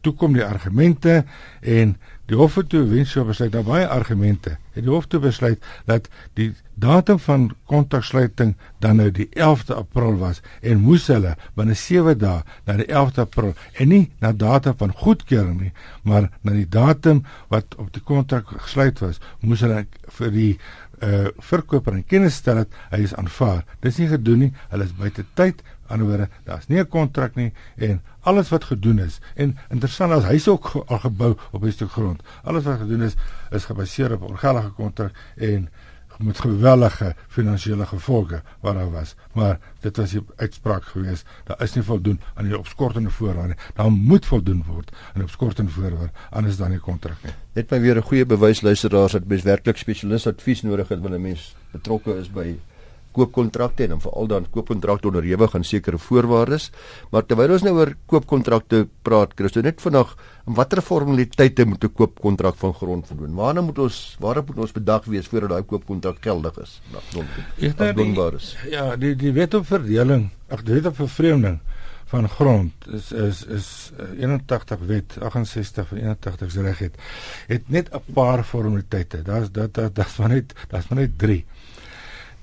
Toe 0.02 0.14
kom 0.14 0.34
die 0.38 0.46
argumente 0.46 1.24
en 1.62 1.96
Die 2.28 2.36
hof 2.36 2.58
het 2.60 2.68
toe 2.74 2.84
wensou 2.90 3.24
besluit 3.24 3.54
daar 3.54 3.64
baie 3.64 3.86
argumente. 3.88 4.58
Het 4.76 4.84
die 4.84 4.92
hof 4.92 5.06
toe 5.08 5.22
besluit 5.24 5.64
dat 5.88 6.10
die 6.36 6.50
datum 6.76 7.20
van 7.24 7.46
kontraksluiting 7.72 8.52
dan 8.84 9.00
nou 9.00 9.08
die 9.16 9.30
11de 9.32 9.78
April 9.78 10.18
was 10.20 10.42
en 10.60 10.84
moes 10.84 11.08
hulle 11.08 11.38
binne 11.56 11.78
7 11.80 12.18
dae 12.20 12.42
na 12.68 12.76
die 12.82 12.90
11de 12.90 13.24
April 13.24 13.54
en 13.80 13.90
nie 13.94 14.04
na 14.20 14.34
datum 14.36 14.76
van 14.78 14.92
goedkeuring 15.06 15.62
nie, 15.62 15.72
maar 16.04 16.28
na 16.44 16.52
die 16.52 16.68
datum 16.68 17.24
wat 17.54 17.80
op 17.80 17.94
die 17.96 18.04
kontrak 18.04 18.52
gesluit 18.68 19.00
was, 19.00 19.24
moes 19.40 19.64
hulle 19.64 19.86
vir 20.20 20.36
die 20.36 20.52
uh 20.98 21.30
verkoper 21.46 21.94
in 21.94 22.06
kennis 22.10 22.40
stel 22.42 22.64
dat 22.64 22.78
hy 22.90 23.04
is 23.06 23.14
aanvaar. 23.14 23.62
Dis 23.86 24.00
nie 24.02 24.08
gedoen 24.10 24.40
nie. 24.48 24.54
Hulle 24.72 24.88
is 24.88 24.96
buite 24.98 25.28
tyd 25.38 25.62
anderswoorde 25.88 26.30
daar's 26.44 26.68
nie 26.68 26.80
'n 26.80 26.88
kontrak 26.88 27.36
nie 27.36 27.54
en 27.76 28.02
alles 28.20 28.50
wat 28.50 28.64
gedoen 28.64 29.00
is 29.00 29.20
en 29.36 29.58
interessant 29.70 30.12
as 30.12 30.24
hy's 30.24 30.48
ook 30.48 30.84
al 30.88 31.00
gebou 31.00 31.36
op 31.52 31.64
'n 31.64 31.72
stuk 31.72 31.92
grond 31.92 32.22
alles 32.44 32.64
wat 32.64 32.80
gedoen 32.80 33.02
is 33.02 33.16
is 33.52 33.66
gebaseer 33.66 34.14
op 34.14 34.22
'n 34.22 34.32
ongeldige 34.32 34.70
kontrak 34.70 35.12
en 35.36 35.70
met 36.18 36.40
gewellige 36.40 37.16
finansiële 37.28 37.86
gevolge 37.86 38.42
wat 38.60 38.74
daar 38.74 38.92
was. 38.92 39.16
Maar 39.34 39.60
dit 39.80 39.98
was 39.98 40.14
'n 40.14 40.26
uitspraak 40.36 40.84
gewees 40.84 41.24
daar 41.44 41.62
is 41.62 41.74
nie 41.74 41.84
voldoen 41.84 42.20
aan 42.34 42.46
die 42.46 42.58
opskortende 42.58 43.10
voorwaarde 43.10 43.56
daar 43.74 43.92
moet 43.92 44.26
voldoen 44.26 44.64
word 44.68 44.92
aan 44.92 45.14
die 45.14 45.24
opskortende 45.24 45.72
voorwaarde 45.72 46.12
anders 46.30 46.58
dan 46.58 46.70
die 46.70 46.80
kontrak 46.80 47.24
nie. 47.24 47.34
Net 47.54 47.70
my 47.70 47.80
weer 47.80 47.98
'n 47.98 48.02
goeie 48.02 48.26
bewys 48.26 48.62
luisteraars 48.62 49.12
dat 49.12 49.28
mens 49.28 49.42
werklik 49.42 49.78
spesialis 49.78 50.28
advies 50.28 50.62
nodig 50.62 50.88
het 50.88 51.00
wanneer 51.00 51.20
'n 51.20 51.24
mens 51.24 51.56
betrokke 51.72 52.18
is 52.18 52.32
by 52.32 52.56
koopkontrakte 53.18 53.86
en 53.86 53.96
dan 53.96 54.02
veral 54.04 54.30
dan 54.32 54.48
koopkontrakte 54.54 55.10
onderhewig 55.12 55.56
aan 55.58 55.66
sekere 55.68 55.98
voorwaardes. 55.98 56.70
Maar 57.12 57.26
terwyl 57.26 57.56
ons 57.58 57.66
nou 57.66 57.76
oor 57.80 57.94
koopkontrakte 58.06 58.86
praat, 59.08 59.36
Christo, 59.40 59.64
net 59.66 59.82
vandag, 59.82 60.14
watter 60.46 60.82
formaliteite 60.82 61.66
moet 61.66 61.84
'n 61.84 61.94
koopkontrak 61.94 62.56
van 62.56 62.74
grond 62.74 63.08
voldoen? 63.08 63.36
Waarna 63.36 63.62
moet 63.62 63.80
ons 63.80 64.18
waarop 64.20 64.48
moet 64.48 64.64
ons 64.66 64.72
bedag 64.72 65.06
wees 65.06 65.28
voordat 65.28 65.50
daai 65.50 65.64
koopkontrak 65.64 66.18
geldig 66.22 66.60
is? 66.62 66.82
Afdonbaar 67.78 68.34
is. 68.34 68.56
Ja, 68.70 68.96
die 68.96 69.16
die 69.16 69.34
wet 69.34 69.54
op 69.54 69.66
verdeling, 69.66 70.30
ag 70.50 70.64
die 70.64 70.74
wet 70.74 70.86
op 70.86 70.96
vervreemding 70.96 71.60
van 72.08 72.30
grond 72.30 72.74
is 72.88 73.12
is 73.12 73.46
is 73.46 73.92
81 74.20 74.80
eh, 74.80 74.86
wet 74.88 75.18
68 75.20 75.88
van 75.88 75.98
81 75.98 76.52
se 76.52 76.62
reg 76.62 76.80
het 76.80 76.96
het 77.48 77.70
net 77.70 77.90
'n 77.92 78.14
paar 78.14 78.44
formaliteite. 78.44 79.22
Daar's 79.22 79.52
dat 79.52 79.74
dat 79.74 79.96
dat's 79.96 80.18
maar 80.18 80.30
net 80.30 80.54
dat's 80.68 80.88
maar 80.88 81.00
net 81.00 81.18
3. 81.18 81.46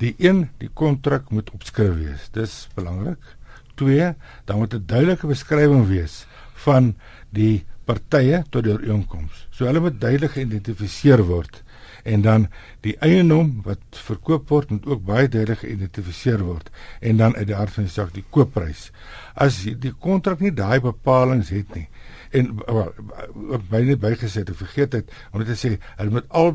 Die 0.03 0.15
een, 0.19 0.49
die 0.59 0.71
kontrak 0.75 1.31
moet 1.31 1.51
opskryf 1.55 1.95
wees. 1.95 2.29
Dis 2.35 2.69
belangrik. 2.75 3.37
Twee, 3.75 4.15
dan 4.45 4.59
moet 4.59 4.75
'n 4.75 4.85
duidelike 4.87 5.27
beskrywing 5.27 5.87
wees 5.87 6.27
van 6.55 6.95
die 7.31 7.65
partye 7.85 8.45
tot 8.51 8.65
die 8.65 8.73
ooreenkoms. 8.73 9.47
So 9.51 9.67
hulle 9.69 9.81
moet 9.81 10.01
duidelik 10.01 10.37
geïdentifiseer 10.37 11.23
word 11.29 11.63
en 12.05 12.23
dan 12.23 12.49
die 12.85 12.97
eiendom 13.01 13.63
wat 13.65 13.81
verkoop 13.91 14.49
word 14.49 14.71
moet 14.71 14.87
ook 14.87 15.05
baie 15.05 15.29
duidelik 15.29 15.59
geïdentifiseer 15.65 16.43
word 16.45 16.71
en 17.01 17.17
dan 17.17 17.37
uit 17.37 17.47
die 17.47 17.57
hart 17.57 17.73
van 17.77 17.85
die 17.85 17.93
saak 17.93 18.13
die 18.15 18.25
koopprys. 18.31 18.91
As 19.35 19.63
die 19.65 19.93
kontrak 19.93 20.41
nie 20.41 20.53
daai 20.53 20.81
bepalinge 20.81 21.49
het 21.49 21.75
nie 21.75 21.89
en 22.35 22.51
ook 22.67 23.69
baie 23.71 23.97
bygesit 24.01 24.51
ek 24.51 24.59
vergeet 24.59 24.97
het 24.99 25.13
om 25.33 25.43
net 25.43 25.51
te 25.53 25.59
sê 25.59 25.75
hulle 25.99 26.17
moet 26.17 26.27
al 26.41 26.55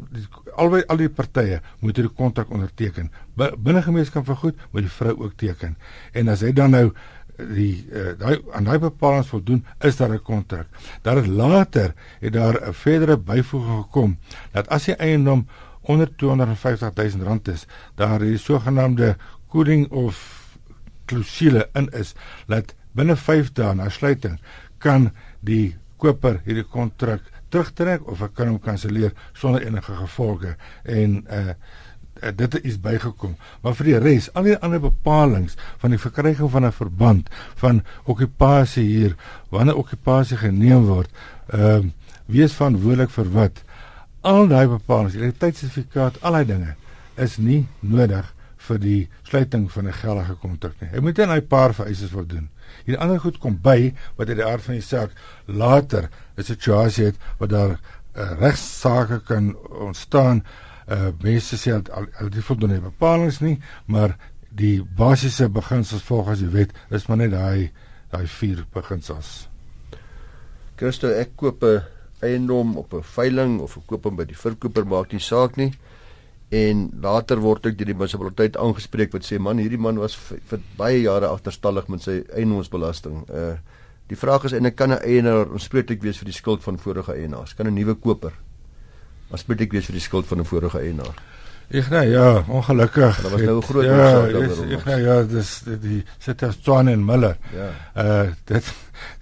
albei 0.59 0.81
al 0.91 0.99
die 1.01 1.09
partye 1.09 1.61
moet 1.79 1.99
hierdie 1.99 2.15
kontrak 2.15 2.51
onderteken. 2.51 3.11
Binne 3.35 3.83
gemeenskap 3.85 4.27
van 4.27 4.41
goed 4.43 4.65
moet 4.73 4.87
die 4.87 4.97
vrou 4.97 5.15
ook 5.15 5.37
teken. 5.39 5.77
En 6.11 6.31
as 6.33 6.43
hy 6.43 6.51
dan 6.55 6.75
nou 6.75 6.89
die 7.39 7.85
uh, 7.95 8.11
daai 8.19 8.41
aan 8.55 8.67
daai 8.67 8.79
bepalinge 8.83 9.29
voldoen 9.29 9.65
is 9.87 9.97
daar 9.97 10.11
'n 10.13 10.21
kontrak. 10.21 10.67
Daar 11.01 11.15
het 11.15 11.27
later 11.27 11.93
het 12.19 12.33
daar 12.33 12.59
'n 12.67 12.73
verdere 12.73 13.17
byvoeging 13.17 13.83
gekom 13.83 14.17
dat 14.51 14.67
as 14.67 14.85
die 14.85 14.95
eiendom 14.95 15.47
onder 15.81 16.09
250 16.15 16.93
000 16.93 17.23
rand 17.23 17.47
is, 17.47 17.65
daar 17.95 18.21
is 18.21 18.43
sogenaamde 18.43 19.15
cooling 19.47 19.89
of 19.91 20.17
klousule 21.05 21.69
in 21.73 21.89
is 21.89 22.13
dat 22.47 22.75
binne 22.91 23.15
5 23.15 23.51
dae 23.51 23.73
na 23.75 23.89
sluiting 23.89 24.39
kan 24.77 25.11
die 25.39 25.75
koper 25.97 26.39
hierdie 26.45 26.67
kontrak 26.67 27.21
terugtrek 27.49 28.07
of 28.07 28.21
ek 28.21 28.35
kan 28.37 28.51
hom 28.51 28.59
kanselleer 28.59 29.13
sonder 29.33 29.65
enige 29.65 29.95
gevolge 30.03 30.55
en 30.85 31.21
uh 31.27 31.53
dit 32.35 32.55
is 32.63 32.79
bygekom. 32.81 33.37
Maar 33.63 33.75
vir 33.77 33.87
die 33.89 33.99
res, 34.03 34.25
al 34.35 34.49
die 34.49 34.57
ander 34.59 34.81
bepalinge 34.83 35.53
van 35.79 35.93
die 35.93 36.01
verkryging 36.01 36.49
van 36.51 36.65
'n 36.65 36.71
verband 36.71 37.29
van 37.55 37.81
okupasie 38.03 38.83
hier, 38.83 39.15
wanneer 39.49 39.77
okupasie 39.77 40.37
geneem 40.37 40.83
word, 40.85 41.09
ehm 41.47 41.85
uh, 41.85 41.91
wie 42.25 42.43
is 42.43 42.53
verantwoordelik 42.53 43.09
vir 43.09 43.31
wat? 43.31 43.63
Al 44.21 44.47
daai 44.47 44.67
bepalinge, 44.67 45.17
die 45.17 45.31
tydsertifikaat, 45.31 46.21
al 46.21 46.31
daai 46.31 46.45
dinge 46.45 46.75
is 47.15 47.37
nie 47.37 47.67
nodig 47.79 48.33
vir 48.57 48.79
die 48.79 49.09
sluiting 49.23 49.71
van 49.71 49.87
'n 49.87 49.93
geldige 49.93 50.35
kontrak 50.35 50.75
nie. 50.81 50.89
Hy 50.89 50.99
moet 50.99 51.17
net 51.17 51.29
'n 51.29 51.47
paar 51.47 51.73
vereistes 51.73 52.09
voldoen. 52.09 52.49
Hier 52.85 52.97
ander 52.97 53.19
goed 53.19 53.37
kom 53.37 53.57
by 53.61 53.93
wat 54.17 54.29
uit 54.29 54.37
die 54.37 54.45
aard 54.45 54.65
van 54.65 54.73
die 54.79 54.85
saak 54.85 55.11
later 55.45 56.09
'n 56.37 56.43
situasie 56.43 57.05
het 57.05 57.17
wat 57.37 57.49
daar 57.49 57.77
uh, 58.15 58.31
regsaake 58.39 59.21
kan 59.27 59.55
ontstaan 59.69 60.43
uh 60.89 61.11
mense 61.21 61.57
sê 61.57 61.71
dat 61.71 61.89
al, 61.91 62.05
al 62.19 62.29
die 62.29 62.41
voldoende 62.41 62.81
bepalinge 62.81 63.37
nie, 63.45 63.59
maar 63.85 64.17
die 64.49 64.81
basiese 64.83 65.49
beginsels 65.49 66.03
volgens 66.03 66.39
die 66.39 66.49
wet 66.49 66.73
is 66.89 67.05
maar 67.05 67.17
net 67.17 67.31
daai 67.31 67.71
daai 68.09 68.27
vier 68.27 68.65
beginsels. 68.73 69.47
Christo, 70.75 71.11
ek 71.13 71.35
koop 71.35 71.63
'n 71.63 71.83
eiendom 72.21 72.77
op 72.77 72.93
'n 72.93 73.03
veiling 73.03 73.59
of 73.59 73.77
ek 73.77 73.85
koop 73.85 74.03
hom 74.03 74.15
by 74.15 74.25
die 74.25 74.37
verkoper 74.37 74.85
maak 74.85 75.11
nie 75.11 75.21
saak 75.21 75.57
nie. 75.57 75.73
En 76.49 76.89
later 77.01 77.39
word 77.39 77.65
ek 77.65 77.77
deur 77.77 77.85
die 77.85 77.97
munisipaliteit 77.97 78.57
aangespreek 78.57 79.11
wat 79.13 79.25
sê 79.25 79.37
man, 79.37 79.61
hierdie 79.61 79.77
man 79.77 79.99
was 80.01 80.15
vir 80.15 80.63
baie 80.77 81.01
jare 81.03 81.29
agterstallig 81.29 81.87
met 81.87 82.01
sy 82.01 82.23
eiendomsbelasting. 82.33 83.25
Uh 83.29 83.57
die 84.09 84.17
vraag 84.17 84.47
is 84.47 84.55
en 84.57 84.65
ek 84.65 84.73
kan 84.75 84.89
'n 84.89 85.03
eienaar 85.05 85.51
aanspreeklik 85.53 86.01
wees 86.01 86.17
vir 86.17 86.25
die 86.25 86.33
skuld 86.33 86.63
van 86.63 86.79
vorige 86.81 87.13
eienaars. 87.13 87.53
Kan 87.53 87.67
'n 87.67 87.75
nuwe 87.75 87.93
koper 87.93 88.33
ek 89.61 89.71
wees 89.71 89.85
vir 89.85 89.93
die 89.93 90.01
skuld 90.01 90.25
van 90.25 90.39
'n 90.39 90.45
vorige 90.45 90.79
eienaar? 90.79 91.13
Ek 91.69 91.89
nee, 91.89 92.09
ja, 92.09 92.43
ongelukkig. 92.47 93.21
Dit 93.21 93.31
was 93.31 93.41
nou 93.41 93.57
'n 93.57 93.63
groot 93.63 93.83
ja, 93.85 93.95
daaroor. 93.95 94.71
Ek 94.73 94.85
nee, 94.85 95.01
ja, 95.01 95.23
dis 95.23 95.49
die, 95.65 95.77
die 95.79 96.03
sit 96.17 96.43
as 96.43 96.57
Swan 96.61 96.87
en 96.87 97.05
Miller. 97.05 97.37
Ja. 97.53 97.69
Uh 97.93 98.31
dit 98.49 98.73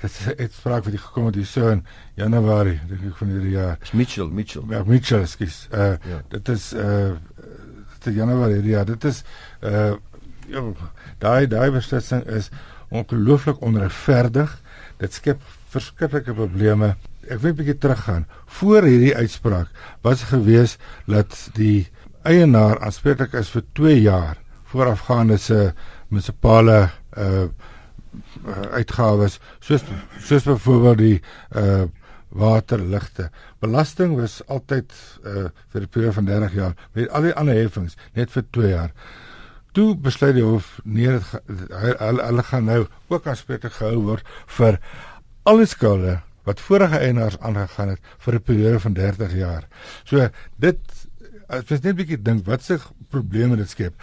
dit 0.02 0.20
het 0.38 0.54
spraak 0.54 0.84
vir 0.84 0.96
die 0.96 1.02
gekom 1.02 1.26
het 1.26 1.36
hier 1.36 1.46
so 1.46 1.68
in 1.70 1.86
Januarie, 2.16 2.80
dink 2.88 3.04
ek 3.04 3.18
van 3.18 3.28
hierdie 3.28 3.52
jaar. 3.52 3.78
Is 3.82 3.92
Mitchell, 3.92 4.30
Mitchell. 4.32 4.64
Ja, 4.70 4.84
Mitchell, 4.86 5.26
skus. 5.26 5.68
Uh 5.74 5.98
ja. 6.08 6.22
dit 6.30 6.50
is 6.50 6.74
uh 6.74 7.12
dit 8.04 8.16
Januarie, 8.16 8.64
ja, 8.64 8.84
dit 8.84 9.04
is 9.04 9.24
uh 9.62 9.94
ja, 10.48 10.64
daai 11.20 11.48
daai 11.48 11.72
beslissing 11.72 12.24
is 12.32 12.50
ongelooflik 12.90 13.62
onregverdig. 13.62 14.56
Dit 14.98 15.14
skep 15.14 15.44
verskriklike 15.70 16.34
probleme 16.34 16.96
ek 17.28 17.42
wil 17.44 17.52
'n 17.52 17.60
bietjie 17.60 17.78
teruggaan. 17.78 18.26
Voor 18.46 18.84
hierdie 18.84 19.16
uitspraak 19.16 19.68
was 20.02 20.24
gewees 20.32 20.78
dat 21.06 21.50
die 21.54 21.88
eienaar 22.28 22.82
aanspreeklik 22.84 23.36
is 23.40 23.50
vir 23.54 23.64
2 23.80 24.02
jaar 24.02 24.38
voorafgaande 24.72 25.38
se 25.38 25.72
munisipale 26.10 26.90
uh 27.18 27.48
uitgawes 28.74 29.38
soos 29.60 29.84
soos 30.20 30.44
byvoorbeeld 30.48 30.98
die 30.98 31.22
uh 31.56 31.86
waterligte. 32.38 33.30
Belasting 33.64 34.18
was 34.20 34.42
altyd 34.48 34.92
uh 35.24 35.48
vir 35.72 35.82
'n 35.82 35.90
periode 35.90 36.14
van 36.14 36.26
30 36.26 36.54
jaar 36.54 36.74
met 36.94 37.10
al 37.10 37.22
die 37.22 37.34
ander 37.34 37.56
heffings 37.56 37.98
net 38.14 38.32
vir 38.32 38.44
2 38.52 38.70
jaar. 38.70 38.92
Toe 39.72 39.96
besluit 39.96 40.36
die 40.36 40.44
hof 40.44 40.80
nee 40.84 41.08
dit 41.08 41.24
hulle 42.00 42.44
gaan 42.44 42.66
nou 42.66 42.88
ook 43.08 43.28
aanspreeklik 43.28 43.74
gehou 43.74 44.02
word 44.04 44.26
vir 44.46 44.80
alle 45.44 45.66
skulde 45.66 46.20
wat 46.48 46.60
vorige 46.64 46.98
eienaars 46.98 47.40
aangegaan 47.40 47.90
het 47.90 48.00
vir 48.24 48.34
'n 48.36 48.42
periode 48.42 48.80
van 48.80 48.94
30 48.94 49.34
jaar. 49.34 49.68
So 50.04 50.30
dit 50.56 50.80
as 51.48 51.64
jy 51.70 51.76
net 51.76 51.86
'n 51.86 51.96
bietjie 51.96 52.22
dink 52.22 52.46
wat 52.46 52.62
se 52.64 52.80
probleme 53.10 53.56
dit 53.56 53.70
skep. 53.70 53.94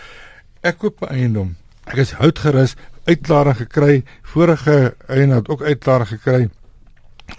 Ek 0.62 0.78
koop 0.78 1.02
'n 1.02 1.14
eiendom. 1.14 1.56
Ek 1.86 1.96
is 1.96 2.12
houtgerus, 2.12 2.76
uitklaring 3.06 3.56
gekry, 3.56 4.04
vorige 4.22 4.94
eienaar 5.08 5.42
het 5.42 5.48
ook 5.48 5.62
uitklaring 5.62 6.08
gekry 6.08 6.50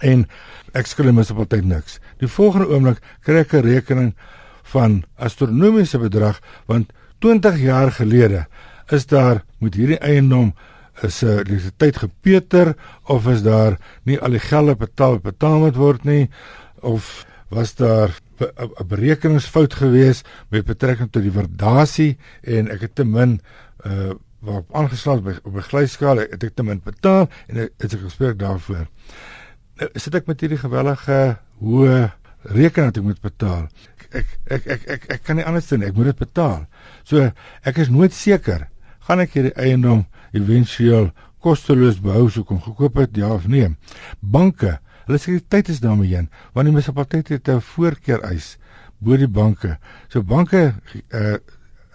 en 0.00 0.26
ek 0.74 0.86
skuld 0.86 1.08
hom 1.08 1.38
op 1.38 1.52
niks. 1.52 2.00
Die 2.18 2.28
volgende 2.28 2.68
oomblik 2.68 3.00
kry 3.22 3.38
ek 3.42 3.52
'n 3.54 3.62
rekening 3.62 4.14
van 4.62 5.04
astronomiese 5.16 5.98
bedrag 5.98 6.40
want 6.66 6.92
20 7.18 7.58
jaar 7.58 7.90
gelede 7.92 8.46
is 8.90 9.06
daar 9.06 9.44
met 9.58 9.74
hierdie 9.74 9.98
eiendom 9.98 10.54
is 11.02 11.22
'n 11.22 11.26
uh, 11.26 11.32
elektrisiteit 11.32 11.96
gepeter 11.96 12.74
of 13.04 13.26
is 13.26 13.42
daar 13.42 13.78
nie 14.02 14.18
al 14.20 14.30
die 14.30 14.40
gelde 14.40 14.76
betaal 14.76 15.18
betaal 15.18 15.58
moet 15.58 15.76
word 15.76 16.04
nie 16.04 16.30
of 16.80 17.26
was 17.48 17.74
daar 17.74 18.10
'n 18.40 18.88
berekeningsfout 18.88 19.74
gewees 19.74 20.22
met 20.50 20.64
betrekking 20.64 21.10
tot 21.10 21.22
die 21.22 21.32
waardasie 21.32 22.16
en 22.42 22.70
ek 22.70 22.80
het 22.80 22.94
te 22.94 23.04
min 23.04 23.40
uh 23.84 24.14
waarop 24.46 24.74
aangesluit 24.78 25.22
by 25.24 25.32
op 25.42 25.56
'n 25.56 25.68
glyskaal 25.70 26.16
het 26.22 26.44
ek 26.44 26.54
te 26.54 26.62
min 26.62 26.80
betaal 26.84 27.28
en 27.48 27.56
het 27.56 27.94
ek 27.94 28.00
gespreek 28.00 28.38
daarvoor. 28.38 28.86
Nou 29.76 29.88
sit 29.94 30.14
ek 30.14 30.26
met 30.26 30.40
hierdie 30.40 30.60
gewellige 30.60 31.38
hoë 31.60 32.12
rekening 32.42 32.92
wat 32.92 32.96
ek 32.96 33.02
moet 33.02 33.20
betaal. 33.20 33.68
Ek 34.10 34.38
ek 34.44 34.66
ek 34.66 34.86
ek 34.86 35.06
ek 35.10 35.22
kan 35.22 35.36
nie 35.36 35.44
anders 35.44 35.66
doen 35.68 35.82
ek 35.82 35.94
moet 35.94 36.04
dit 36.04 36.18
betaal. 36.18 36.66
So 37.04 37.32
ek 37.62 37.78
is 37.78 37.88
nooit 37.88 38.12
seker 38.12 38.68
gaan 39.06 39.20
ek 39.20 39.32
hierdie 39.32 39.54
eiendom 39.54 40.06
éventueel 40.32 41.10
kosteloos 41.40 42.00
behou 42.02 42.28
sou 42.30 42.44
kom 42.44 42.60
gekoop 42.60 42.96
het 42.96 43.16
ja 43.16 43.30
of 43.34 43.46
nee. 43.46 43.68
Banke, 44.20 44.78
hulle 45.06 45.18
sekuriteit 45.18 45.68
is 45.72 45.80
daarmee 45.80 46.14
heen 46.14 46.30
want 46.52 46.66
die 46.66 46.74
munisipaliteit 46.74 47.28
het 47.28 47.48
'n 47.48 47.60
voorkeur 47.60 48.22
eis 48.22 48.56
bo 48.98 49.16
die 49.16 49.28
banke. 49.28 49.78
So 50.08 50.22
banke 50.22 50.74
uh 51.12 51.36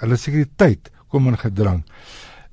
hulle 0.02 0.18
sekuriteit 0.18 0.90
kom 1.10 1.28
in 1.28 1.38
gedrang. 1.38 1.84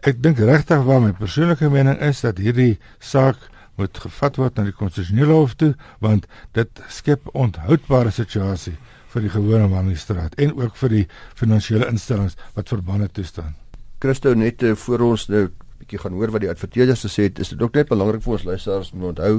Ek 0.05 0.23
dink 0.23 0.39
regtig 0.39 0.83
waar 0.85 1.01
my 1.01 1.13
persoonlike 1.13 1.71
mening 1.71 1.97
is 2.05 2.21
dat 2.21 2.39
hierdie 2.39 2.79
saak 2.99 3.39
moet 3.79 3.99
gevat 3.99 4.37
word 4.37 4.59
na 4.59 4.67
die 4.67 4.75
konstitusionele 4.77 5.33
hof 5.33 5.55
toe 5.57 5.75
want 6.05 6.27
dit 6.53 6.83
skep 6.93 7.31
onthoudbare 7.33 8.11
situasie 8.11 8.77
vir 9.13 9.25
die 9.25 9.33
gewone 9.33 9.69
man 9.71 9.89
in 9.89 9.95
die 9.95 10.03
straat 10.03 10.35
en 10.37 10.53
ook 10.59 10.77
vir 10.77 10.95
die 10.97 11.07
finansiële 11.39 11.89
instellings 11.89 12.37
wat 12.55 12.69
verbande 12.69 13.09
toestaan. 13.09 13.55
Christo 13.99 14.35
net 14.35 14.63
uh, 14.63 14.75
voor 14.77 15.07
ons 15.13 15.29
nou 15.33 15.49
bietjie 15.79 16.01
gaan 16.03 16.17
hoor 16.19 16.33
wat 16.35 16.43
die 16.43 16.51
adverteerders 16.51 17.05
gesê 17.07 17.29
het, 17.29 17.39
is 17.43 17.53
dit 17.53 17.63
ook 17.63 17.77
net 17.79 17.89
belangrik 17.91 18.23
vir 18.25 18.35
ons 18.37 18.45
luisteraars 18.49 18.91
om 18.97 19.09
onthou 19.13 19.33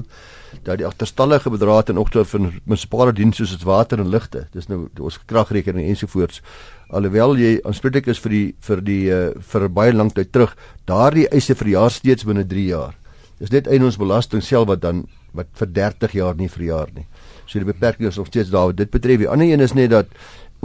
dat 0.66 0.80
die 0.82 0.88
agterstallige 0.88 1.52
bedrae 1.54 1.84
ten 1.86 2.00
opsigte 2.02 2.32
van 2.32 2.50
munisipale 2.64 3.14
dienste 3.16 3.48
soos 3.48 3.66
water 3.68 4.00
en 4.00 4.10
ligte, 4.10 4.46
dis 4.56 4.70
nou 4.72 4.88
ons 5.00 5.20
kragrekening 5.30 5.90
ensovoorts, 5.92 6.42
alhoewel 6.90 7.36
jy 7.38 7.58
aanspreeklik 7.68 8.10
is 8.14 8.22
vir 8.24 8.36
die 8.36 8.46
vir 8.66 8.84
die 8.86 9.02
uh, 9.14 9.22
vir 9.52 9.68
baie 9.70 9.94
lank 9.94 10.16
tyd 10.18 10.32
terug, 10.34 10.56
daardie 10.90 11.28
eise 11.30 11.56
verjaar 11.56 11.94
steeds 11.94 12.28
binne 12.28 12.48
3 12.48 12.68
jaar. 12.72 12.96
Dis 13.40 13.54
net 13.54 13.70
eiendomsbelasting 13.72 14.44
self 14.44 14.68
wat 14.72 14.84
dan 14.84 15.06
wat 15.38 15.52
vir 15.60 15.70
30 15.76 16.16
jaar 16.18 16.36
nie 16.36 16.50
verjaar 16.50 16.90
nie. 16.96 17.06
So 17.46 17.62
die 17.62 17.70
beperking 17.70 18.10
is 18.10 18.18
nog 18.18 18.28
steeds 18.32 18.50
daar. 18.50 18.74
Dit 18.74 18.90
betref 18.90 19.22
die 19.22 19.30
ander 19.30 19.46
een 19.46 19.62
is 19.62 19.76
net 19.78 19.92
dat 19.94 20.10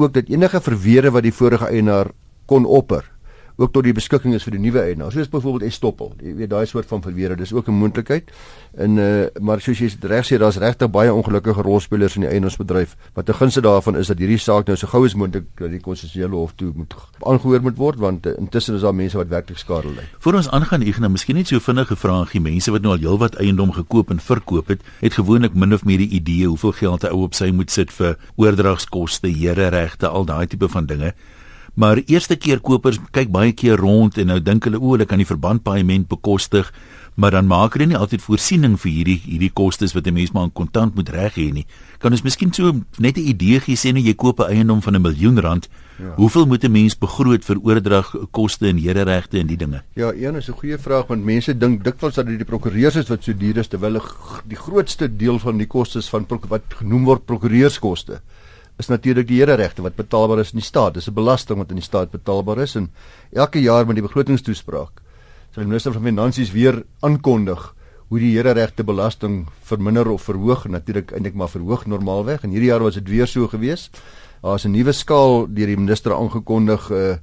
ook 0.01 0.15
dat 0.15 0.31
enige 0.33 0.61
verweere 0.61 1.13
wat 1.13 1.27
die 1.27 1.35
vorige 1.35 1.69
eienaar 1.69 2.11
kon 2.49 2.65
opper 2.65 3.05
ook 3.57 3.73
tot 3.73 3.85
die 3.87 3.95
beskikking 3.95 4.35
is 4.35 4.43
vir 4.47 4.57
die 4.57 4.63
nuwe 4.63 4.81
eienaar. 4.83 5.13
Soos 5.13 5.29
byvoorbeeld 5.31 5.69
Estoppel. 5.71 6.13
Jy 6.23 6.35
weet 6.35 6.51
daai 6.51 6.67
soort 6.67 6.89
van 6.91 7.03
verweer, 7.03 7.37
dis 7.37 7.53
ook 7.53 7.69
'n 7.69 7.79
moontlikheid. 7.79 8.31
En 8.77 8.97
uh 8.97 9.27
maar 9.41 9.61
soos 9.61 9.79
jy 9.79 9.91
reg 10.01 10.27
sê, 10.27 10.39
daar's 10.39 10.57
regtig 10.57 10.91
baie 10.91 11.13
ongelukkige 11.13 11.63
rolspelers 11.63 12.15
in 12.17 12.21
die 12.23 12.31
eienaarsbedryf. 12.31 12.97
Wat 13.15 13.29
'n 13.29 13.35
gunste 13.35 13.61
daarvan 13.61 13.97
is 13.97 14.07
dat 14.07 14.19
hierdie 14.19 14.39
saak 14.39 14.67
nou 14.67 14.77
so 14.77 14.87
gou 14.87 15.05
as 15.05 15.15
moontlik 15.15 15.45
dat 15.57 15.71
die 15.71 15.81
konstitusionele 15.81 16.37
hof 16.37 16.53
toe 16.57 16.73
moet 16.75 16.95
aangehoor 17.21 17.63
moet 17.63 17.77
word 17.77 17.99
want 17.99 18.27
uh, 18.27 18.33
intussen 18.39 18.75
is 18.75 18.81
daar 18.81 18.95
mense 18.95 19.17
wat 19.17 19.29
werklik 19.29 19.59
skade 19.59 19.89
ly. 19.89 20.05
Voor 20.19 20.35
ons 20.35 20.51
aangaan, 20.51 20.83
ek 20.83 20.99
nou 20.99 21.11
miskien 21.11 21.37
net 21.37 21.47
so 21.47 21.59
vinnige 21.59 21.97
vraagie. 21.97 22.41
Mense 22.41 22.71
wat 22.71 22.83
nou 22.83 22.93
al 22.93 22.99
heelwat 22.99 23.35
eiendom 23.35 23.73
gekoop 23.73 24.11
en 24.11 24.21
verkoop 24.21 24.69
het, 24.69 24.83
het 25.01 25.15
gewoonlik 25.15 25.55
min 25.55 25.75
of 25.75 25.85
meer 25.85 25.99
die 25.99 26.09
idee 26.09 26.47
hoeveel 26.47 26.73
geld 26.73 27.05
'n 27.05 27.13
ou 27.13 27.23
op 27.23 27.35
sy 27.35 27.51
moet 27.51 27.71
sit 27.71 27.93
vir 27.93 28.17
oordragskoste, 28.37 29.29
hereregte, 29.29 30.09
al 30.09 30.25
daai 30.25 30.47
tipe 30.47 30.69
van 30.69 30.87
dinge. 30.87 31.15
Maar 31.75 31.99
eerste 32.07 32.37
keer 32.39 32.61
kopers 32.63 33.01
kyk 33.11 33.33
baie 33.35 33.53
keer 33.53 33.81
rond 33.83 34.19
en 34.23 34.29
nou 34.31 34.39
dink 34.39 34.69
hulle 34.69 34.79
o, 34.79 34.93
hulle 34.95 35.09
kan 35.11 35.19
die 35.19 35.27
verbandpaaiement 35.27 36.07
bekostig, 36.07 36.69
maar 37.19 37.35
dan 37.35 37.49
maak 37.51 37.75
hulle 37.75 37.89
nie 37.91 37.99
altyd 37.99 38.23
voorsiening 38.23 38.77
vir 38.79 38.91
hierdie 38.93 39.17
hierdie 39.25 39.51
kostes 39.51 39.95
wat 39.95 40.07
'n 40.07 40.15
mens 40.15 40.31
maar 40.33 40.45
in 40.45 40.53
kontant 40.53 40.95
moet 40.95 41.09
reg 41.09 41.35
hê 41.35 41.51
nie. 41.53 41.67
Kan 41.99 42.13
ons 42.13 42.23
miskien 42.23 42.53
so 42.53 42.73
net 42.99 43.19
'n 43.19 43.27
idee 43.27 43.59
gee 43.61 43.75
sê 43.75 43.93
nou 43.93 44.03
jy 44.03 44.15
koop 44.15 44.41
'n 44.41 44.51
eiendom 44.51 44.83
van 44.83 44.95
'n 44.95 45.03
miljoen 45.03 45.41
rand, 45.41 45.69
ja. 45.99 46.15
hoeveel 46.15 46.47
moet 46.47 46.65
'n 46.65 46.73
mens 46.73 46.95
begroot 46.99 47.45
vir 47.45 47.59
oordragkoste 47.59 48.69
en 48.69 48.79
hereregte 48.79 49.39
en 49.39 49.47
die 49.47 49.57
dinge? 49.57 49.83
Ja, 49.95 50.13
een 50.13 50.37
is 50.37 50.49
'n 50.49 50.53
goeie 50.53 50.79
vraag 50.79 51.07
want 51.07 51.25
mense 51.25 51.59
dink 51.59 51.85
dikwels 51.85 52.15
dat 52.15 52.27
dit 52.27 52.37
die 52.39 52.47
prokureurs 52.47 52.97
is 52.97 53.09
wat 53.09 53.25
so 53.25 53.33
duur 53.33 53.57
is 53.59 53.69
terwyl 53.69 54.01
die 54.47 54.57
grootste 54.57 55.17
deel 55.17 55.39
van 55.39 55.59
die 55.59 55.67
kostes 55.67 56.09
van 56.09 56.27
wat 56.49 56.63
genoem 56.69 57.05
word 57.05 57.27
prokureurskoste 57.27 58.21
is 58.79 58.91
natuurlik 58.91 59.29
die 59.29 59.39
hereregte 59.39 59.83
wat 59.83 59.97
betaalbaar 59.97 60.43
is 60.43 60.53
in 60.53 60.59
die 60.59 60.67
staat. 60.67 60.95
Dis 60.95 61.09
'n 61.09 61.15
belasting 61.15 61.59
wat 61.59 61.71
in 61.71 61.77
die 61.77 61.85
staat 61.85 62.11
betaalbaar 62.11 62.59
is 62.59 62.75
en 62.77 62.91
elke 63.33 63.61
jaar 63.61 63.87
met 63.87 63.97
die 63.97 64.03
begrotingstoespraak 64.03 65.03
sal 65.55 65.63
die 65.63 65.71
minister 65.71 65.93
van 65.93 66.03
Finansies 66.03 66.51
weer 66.51 66.83
aankondig 67.01 67.75
hoe 68.09 68.19
die 68.19 68.35
hereregte 68.35 68.85
belasting 68.85 69.47
verminder 69.63 70.11
of 70.11 70.23
verhoog, 70.23 70.67
natuurlik 70.67 71.13
eintlik 71.13 71.35
maar 71.35 71.49
verhoog 71.49 71.87
normaalweg 71.87 72.43
en 72.43 72.51
hierdie 72.51 72.71
jaar 72.73 72.83
was 72.83 72.95
dit 72.95 73.09
weer 73.09 73.27
so 73.27 73.49
gewees. 73.49 73.91
Daar 74.43 74.57
is 74.57 74.65
'n 74.65 74.73
nuwe 74.73 74.93
skaal 74.93 75.47
deur 75.47 75.67
die 75.67 75.77
minister 75.77 76.13
aangekondig 76.13 76.91
uh, 76.91 77.17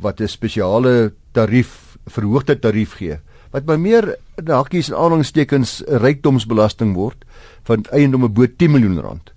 wat 0.00 0.20
'n 0.20 0.28
spesiale 0.28 1.12
tarief, 1.32 1.98
verhoogde 2.06 2.58
tarief 2.58 2.94
gee 2.94 3.18
wat 3.52 3.66
by 3.66 3.76
meer 3.78 4.16
hakkies 4.46 4.90
en 4.90 4.96
aanhalingstekens 4.96 5.82
rykdomsbelasting 5.86 6.94
word 6.94 7.24
van 7.62 7.84
eiendomme 7.92 8.28
bo 8.28 8.46
10 8.46 8.70
miljoen 8.70 9.00
rand 9.00 9.33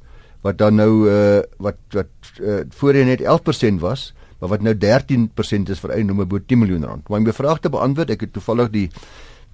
wat 0.47 0.59
dan 0.61 0.79
nou 0.79 0.91
uh 1.11 1.41
wat 1.63 1.79
wat 1.95 2.31
uh, 2.39 2.63
voorheen 2.79 3.11
net 3.11 3.23
11% 3.23 3.83
was, 3.83 4.13
maar 4.39 4.53
wat 4.55 4.63
nou 4.65 4.75
13% 4.75 5.73
is 5.73 5.83
vir 5.83 5.95
eiendomme 5.97 6.27
bo 6.29 6.39
10 6.39 6.63
miljoen 6.63 6.85
rand. 6.87 7.09
Maar 7.09 7.25
my 7.25 7.35
vraag 7.35 7.59
te 7.63 7.73
beantwoord, 7.73 8.15
ek 8.15 8.27
het 8.27 8.33
toevallig 8.37 8.71
die 8.73 8.87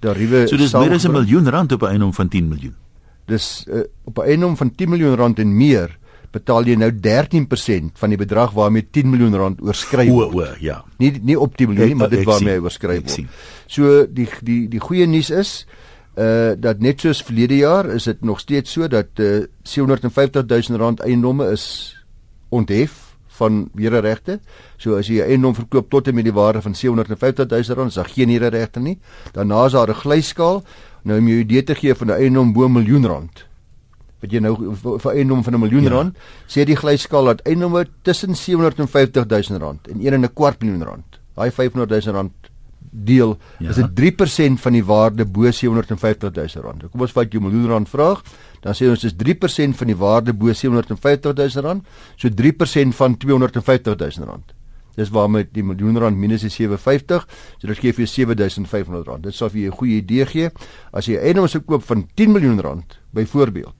tariewe 0.04 0.46
So 0.50 0.60
dis 0.60 0.76
meer 0.76 0.96
as 0.96 1.08
'n 1.08 1.12
miljoen 1.12 1.50
rand 1.50 1.72
op 1.72 1.82
'n 1.82 1.96
eiendom 1.96 2.12
van 2.12 2.28
10 2.28 2.48
miljoen. 2.48 2.76
Dis 3.26 3.66
uh, 3.68 3.84
op 4.04 4.18
'n 4.18 4.28
eiendom 4.28 4.56
van 4.56 4.74
10 4.74 4.88
miljoen 4.88 5.16
rand 5.16 5.38
en 5.38 5.56
meer 5.56 5.98
betaal 6.34 6.66
jy 6.66 6.74
nou 6.74 6.90
13% 6.90 7.94
van 7.94 8.10
die 8.10 8.18
bedrag 8.18 8.52
waarmee 8.56 8.86
10 8.90 9.10
miljoen 9.10 9.36
rand 9.38 9.62
oorskry 9.62 10.08
word. 10.10 10.34
O, 10.34 10.40
o, 10.42 10.56
ja. 10.60 10.82
Nie 10.98 11.12
nie 11.22 11.38
op 11.38 11.56
10 11.56 11.68
miljoen 11.68 11.94
nie, 11.94 11.98
maar 11.98 12.10
dit 12.10 12.26
waarmee 12.26 12.58
hy 12.58 12.64
oorskry 12.64 12.98
word. 13.00 13.30
So 13.66 14.06
die 14.10 14.28
die 14.42 14.68
die 14.68 14.82
goeie 14.82 15.06
nuus 15.06 15.30
is 15.30 15.66
uh 16.16 16.52
dat 16.56 16.78
net 16.78 17.00
soos 17.00 17.22
verlede 17.22 17.56
jaar 17.56 17.86
is 17.94 18.04
dit 18.04 18.20
nog 18.20 18.40
steeds 18.40 18.72
so 18.72 18.88
dat 18.88 19.18
uh 19.18 19.46
750 19.62 20.46
000 20.46 20.78
rand 20.78 21.00
eiendomme 21.00 21.50
is 21.50 21.96
onthef 22.48 23.04
van 23.34 23.68
weerregte. 23.74 24.38
So 24.76 24.96
as 24.98 25.08
jy 25.10 25.22
'n 25.22 25.28
eiendom 25.28 25.54
verkoop 25.54 25.90
tot 25.90 26.08
en 26.08 26.14
met 26.14 26.24
die 26.24 26.32
waarde 26.32 26.62
van 26.62 26.74
750 26.74 27.48
000 27.48 27.76
rand, 27.76 27.88
is 27.88 27.94
daar 27.94 28.08
geen 28.08 28.28
weerregte 28.28 28.80
nie. 28.80 28.98
Daarna 29.32 29.64
is 29.66 29.72
daar 29.72 29.88
'n 29.88 29.94
glyskaal. 29.94 30.62
Nou 31.02 31.18
om 31.18 31.28
jou 31.28 31.38
idee 31.38 31.62
te 31.62 31.74
gee 31.74 31.94
van 31.94 32.06
'n 32.06 32.10
eiendom 32.10 32.52
bo 32.52 32.64
'n 32.64 32.72
miljoen 32.72 33.06
rand. 33.06 33.46
Wat 34.20 34.30
jy 34.30 34.38
nou 34.38 34.74
vir 34.98 35.12
eiendom 35.12 35.42
van 35.42 35.54
'n 35.54 35.60
miljoen 35.60 35.82
ja. 35.82 35.90
rand, 35.90 36.16
sê 36.46 36.64
die 36.64 36.76
glyskaal 36.76 37.24
dat 37.24 37.40
eiendomme 37.40 37.86
tussen 38.02 38.36
750 38.36 39.26
000 39.26 39.58
rand 39.58 39.88
en 39.88 40.00
1 40.00 40.12
en 40.12 40.20
'n 40.20 40.32
kwart 40.32 40.62
miljoen 40.62 40.82
rand, 40.82 41.20
daai 41.34 41.50
500 41.50 41.90
000 41.90 42.16
rand 42.16 42.32
deel 42.94 43.38
ja. 43.58 43.70
is 43.70 43.76
dit 43.80 44.14
3% 44.14 44.60
van 44.62 44.72
die 44.76 44.84
waarde 44.86 45.24
bo 45.26 45.50
750 45.50 46.30
000 46.30 46.64
rand. 46.64 46.84
Kom 46.92 47.00
ons 47.02 47.14
vat 47.14 47.32
jou 47.32 47.42
miljoen 47.42 47.66
rand 47.72 47.88
vraag, 47.90 48.22
dan 48.62 48.72
sê 48.78 48.84
ons 48.90 49.02
dis 49.02 49.14
3% 49.18 49.74
van 49.80 49.88
die 49.90 49.98
waarde 49.98 50.32
bo 50.32 50.52
750 50.52 51.34
000 51.34 51.66
rand, 51.66 51.82
so 52.16 52.28
3% 52.30 52.94
van 53.00 53.16
250 53.18 53.98
000 53.98 54.28
rand. 54.30 54.54
Dis 54.94 55.10
waarmee 55.10 55.48
die 55.50 55.64
miljoen 55.66 55.98
rand 55.98 56.14
minus 56.18 56.44
is 56.46 56.54
750, 56.54 57.26
so 57.58 57.66
dit 57.66 57.78
gee 57.82 57.92
vir 57.96 58.04
jou 58.04 58.10
7500 58.12 59.06
rand. 59.10 59.22
Dit 59.26 59.34
sal 59.34 59.50
vir 59.50 59.60
jou 59.64 59.72
'n 59.72 59.78
goeie 59.78 59.96
idee 59.98 60.26
gee 60.26 60.50
as 60.92 61.06
jy 61.06 61.16
eiendoms 61.18 61.56
koop 61.66 61.82
van 61.82 62.08
10 62.14 62.32
miljoen 62.32 62.60
rand 62.60 62.98
byvoorbeeld. 63.10 63.74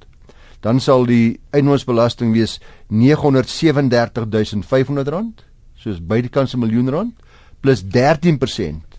Dan 0.60 0.80
sal 0.80 1.06
die 1.06 1.40
eiendomsbelasting 1.52 2.32
wees 2.32 2.60
937500 2.88 5.08
rand, 5.08 5.44
soos 5.76 6.00
bydekans 6.00 6.54
'n 6.54 6.58
miljoen 6.58 6.90
rand 6.90 7.14
plus 7.60 7.82
13% 7.82 8.93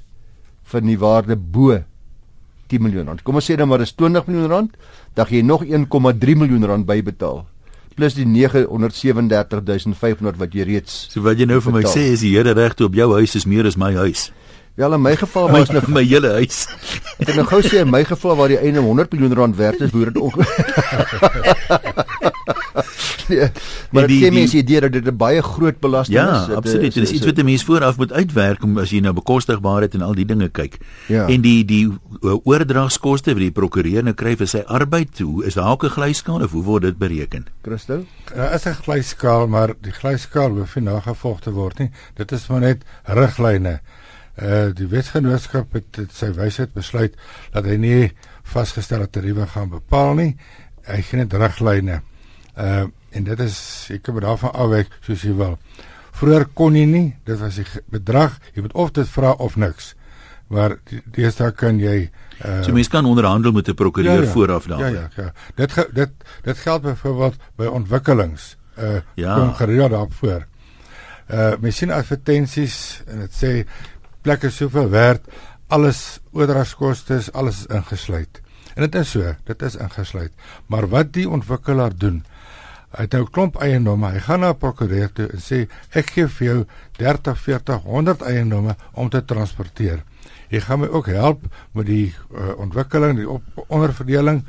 van 0.71 0.84
die 0.89 0.97
waarde 0.99 1.36
bo 1.36 1.84
10 2.67 2.82
miljoen 2.82 3.08
rand. 3.12 3.21
Kom 3.25 3.36
ons 3.38 3.45
sê 3.45 3.56
dan 3.58 3.67
maar 3.69 3.80
dis 3.84 3.93
20 3.93 4.25
miljoen 4.30 4.49
rand, 4.49 4.71
dan 5.13 5.25
jy 5.30 5.41
nog 5.45 5.62
1,3 5.65 6.36
miljoen 6.41 6.65
rand 6.65 6.86
bybetaal 6.89 7.45
plus 7.95 8.13
die 8.17 8.25
930500 8.28 10.38
wat 10.39 10.54
jy 10.56 10.63
reeds 10.67 10.95
So 11.13 11.21
wat 11.25 11.39
jy 11.39 11.45
nou 11.47 11.62
vir 11.63 11.73
my 11.78 11.82
betaal. 11.86 11.95
sê 11.95 12.01
is 12.12 12.21
die 12.25 12.34
Here 12.36 12.54
regte 12.58 12.84
op 12.88 12.93
jou 12.97 13.10
huis 13.15 13.36
is 13.39 13.45
meer 13.47 13.65
as 13.69 13.78
my 13.80 13.93
huis. 13.95 14.21
Wel 14.75 14.93
in 14.97 15.01
my 15.01 15.15
geval 15.15 15.47
was 15.54 15.69
nou 15.75 15.82
my 15.88 16.04
hele 16.04 16.30
huis. 16.41 16.65
Ek 17.21 17.28
het 17.30 17.36
nou 17.39 17.45
gou 17.47 17.62
sê 17.63 17.80
in 17.86 17.91
my 17.91 18.04
geval 18.08 18.36
waar 18.36 18.49
die 18.51 18.60
einde 18.60 18.82
100 18.84 19.13
miljoen 19.15 19.34
rand 19.39 19.56
werd 19.56 19.80
is, 19.88 19.91
word 19.95 20.13
dit 20.13 20.21
ongeveer 20.21 20.56
nee, 23.29 23.49
maar 23.91 24.07
dit 24.07 24.17
gee 24.17 24.31
mense 24.31 24.57
idee 24.57 24.81
dat 24.81 24.91
dit 24.91 25.05
'n 25.05 25.17
baie 25.17 25.41
groot 25.41 25.79
belasting 25.79 26.19
ja, 26.19 26.41
is. 26.41 26.47
Ja, 26.47 26.53
absoluut. 26.53 26.93
Dit 26.93 27.03
is 27.03 27.11
iets 27.11 27.25
wat 27.25 27.38
'n 27.38 27.45
mens 27.45 27.63
vooraf 27.63 27.97
moet 27.97 28.11
uitwerk 28.11 28.63
om 28.63 28.77
as 28.77 28.89
jy 28.89 28.99
nou 28.99 29.13
bekostigbaarheid 29.13 29.93
en 29.93 30.01
al 30.01 30.15
die 30.15 30.25
dinge 30.25 30.49
kyk. 30.49 30.77
Ja. 31.07 31.27
En 31.27 31.41
die 31.41 31.65
die 31.65 31.91
oordragskoste 32.21 33.31
wat 33.31 33.39
die 33.39 33.51
prokureur 33.51 34.03
nou 34.03 34.13
kry 34.13 34.35
vir 34.35 34.47
sy 34.47 34.63
arbeid, 34.65 35.19
hoe 35.19 35.45
is 35.45 35.53
daar 35.53 35.71
ook 35.71 35.83
'n 35.83 35.89
glyskaal 35.89 36.43
of 36.43 36.51
hoe 36.51 36.63
word 36.63 36.81
dit 36.81 36.97
bereken? 36.97 37.45
Christel? 37.61 38.05
Daar 38.35 38.53
is 38.53 38.65
'n 38.65 38.73
glyskaal, 38.73 39.47
maar 39.47 39.73
die 39.81 39.91
glyskaal 39.91 40.49
hoef 40.49 40.75
nie 40.75 40.83
nagevolg 40.83 41.39
te 41.41 41.51
word 41.51 41.79
nie. 41.79 41.91
Dit 42.13 42.31
is 42.31 42.47
maar 42.47 42.59
net 42.59 42.83
riglyne. 43.03 43.79
Uh 44.35 44.67
die 44.75 44.88
wetgenootskap 44.88 45.73
het, 45.73 45.95
het 45.95 46.11
sy 46.11 46.33
wysheid 46.35 46.73
besluit 46.73 47.13
dat 47.53 47.65
hy 47.65 47.77
nie 47.79 48.11
vasgestelde 48.43 49.07
tariewe 49.07 49.47
gaan 49.47 49.69
bepaal 49.69 50.13
nie. 50.13 50.35
Hy 50.85 51.01
gee 51.01 51.21
net 51.21 51.33
riglyne. 51.33 52.01
Uh 52.57 52.85
en 53.15 53.28
dit 53.28 53.43
is 53.45 53.58
jy 53.89 53.99
kan 54.04 54.19
daarvan 54.19 54.54
afwyk 54.54 54.91
soos 55.06 55.23
jy 55.25 55.34
wil. 55.38 55.58
Vroeger 56.15 56.47
kon 56.56 56.75
jy 56.75 56.86
nie, 56.88 57.08
dit 57.28 57.39
was 57.39 57.60
die 57.60 57.67
bedrag, 57.91 58.38
jy 58.56 58.63
moet 58.65 58.75
of 58.75 58.91
dit 58.95 59.10
vra 59.12 59.34
of 59.43 59.58
niks. 59.60 59.93
Maar 60.54 60.78
deesdae 61.15 61.51
kan 61.58 61.80
jy 61.82 62.10
uh 62.45 62.62
So 62.63 62.75
mens 62.75 62.91
kan 62.91 63.06
onderhandel 63.06 63.51
met 63.51 63.67
'n 63.67 63.73
prokureur 63.73 64.21
ja, 64.21 64.28
ja, 64.28 64.32
vooraf 64.32 64.67
dan. 64.67 64.80
Ja 64.80 64.88
ja 64.88 65.10
ja. 65.15 65.32
Dit 65.56 65.73
dit 65.93 66.12
dit 66.43 66.58
geld 66.58 66.82
byvoorbeeld 66.82 67.36
by 67.56 67.65
ontwikkelings. 67.65 68.58
Uh 68.78 68.99
ja. 69.15 69.36
kom 69.36 69.54
gereeld 69.54 69.89
daarop 69.89 70.13
voor. 70.13 70.45
Uh 71.32 71.54
mens 71.60 71.78
sien 71.78 71.91
advertensies 71.91 73.01
en 73.08 73.19
dit 73.19 73.34
sê 73.34 73.65
plekke 74.21 74.49
soveel 74.49 74.89
werd, 74.89 75.28
alles 75.67 76.19
oordragskoste, 76.32 77.21
alles 77.32 77.65
ingesluit. 77.65 78.41
En 78.75 78.82
dit 78.82 78.95
is 78.95 79.12
so, 79.12 79.36
dit 79.43 79.62
is 79.62 79.75
ingesluit. 79.75 80.32
Maar 80.65 80.88
wat 80.89 81.13
die 81.13 81.30
ontwikkelaar 81.30 81.93
doen, 81.97 82.23
Hy 82.95 83.03
het 83.03 83.15
nou 83.17 83.25
klomp 83.27 83.58
eiendomme. 83.60 84.13
Hy 84.15 84.21
gaan 84.23 84.39
na 84.45 84.53
prokureur 84.55 85.10
toe 85.12 85.27
en 85.36 85.41
sê 85.43 85.65
ek 85.91 86.13
gee 86.15 86.29
vir 86.38 86.47
jou 86.47 86.60
30, 86.99 87.39
40, 87.43 87.81
100 87.84 88.23
eiendomme 88.29 88.75
om 88.93 89.10
te 89.12 89.19
transporteer. 89.27 90.03
Jy 90.53 90.62
gaan 90.63 90.79
my 90.86 90.88
ook 90.88 91.10
help 91.12 91.43
met 91.75 91.89
die 91.89 92.13
uh, 92.13 92.53
ontwikkeling, 92.62 93.17
die 93.19 93.27
op, 93.29 93.43
onderverdeling. 93.67 94.45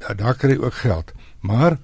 Da, 0.00 0.14
daar 0.16 0.38
kry 0.38 0.54
jy 0.54 0.62
ook 0.62 0.78
geld. 0.80 1.12
Maar 1.44 1.76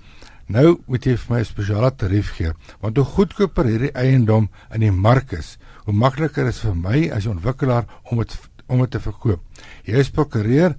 nou 0.46 0.78
moet 0.86 1.04
jy 1.04 1.16
vir 1.20 1.34
my 1.34 1.40
'n 1.40 1.44
spesiale 1.44 1.90
tarief 1.90 2.32
gee, 2.38 2.52
want 2.80 2.96
hoe 2.96 3.04
goedkoper 3.04 3.66
hierdie 3.66 3.92
eiendom 3.92 4.48
in 4.72 4.80
die 4.80 4.92
mark 4.92 5.32
is, 5.32 5.58
hoe 5.84 5.94
makliker 5.94 6.46
is 6.46 6.60
vir 6.62 6.74
my 6.74 7.10
as 7.10 7.26
'n 7.26 7.36
ontwikkelaar 7.36 7.84
om 8.10 8.18
dit 8.18 8.38
om 8.68 8.78
dit 8.78 8.90
te 8.90 9.00
verkoop. 9.00 9.40
Jy 9.84 9.98
is 9.98 10.10
prokureur 10.10 10.74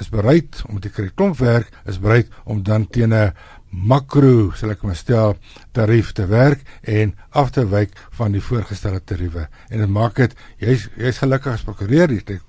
is 0.00 0.08
bereid 0.08 0.62
om 0.68 0.80
te 0.80 0.88
kry 0.88 1.10
klomp 1.14 1.38
werk, 1.38 1.68
is 1.84 2.00
bereid 2.00 2.28
om 2.44 2.62
dan 2.62 2.86
teen 2.88 3.12
'n 3.12 3.32
makro, 3.72 4.52
sal 4.56 4.74
ek 4.74 4.84
maar 4.84 4.96
stel, 4.96 5.36
tarief 5.72 6.12
te 6.12 6.26
werk 6.28 6.60
en 6.82 7.14
af 7.30 7.50
te 7.56 7.64
wyk 7.66 7.96
van 8.18 8.32
die 8.36 8.44
voorgestelde 8.44 9.00
tariewe. 9.04 9.48
En 9.72 9.80
dit 9.80 9.88
maak 9.90 10.20
dit 10.20 10.34
jy's 10.60 10.88
jy's 11.00 11.20
gelukkig 11.22 11.56
as 11.56 11.64
prokureur, 11.64 12.12
jy 12.12 12.40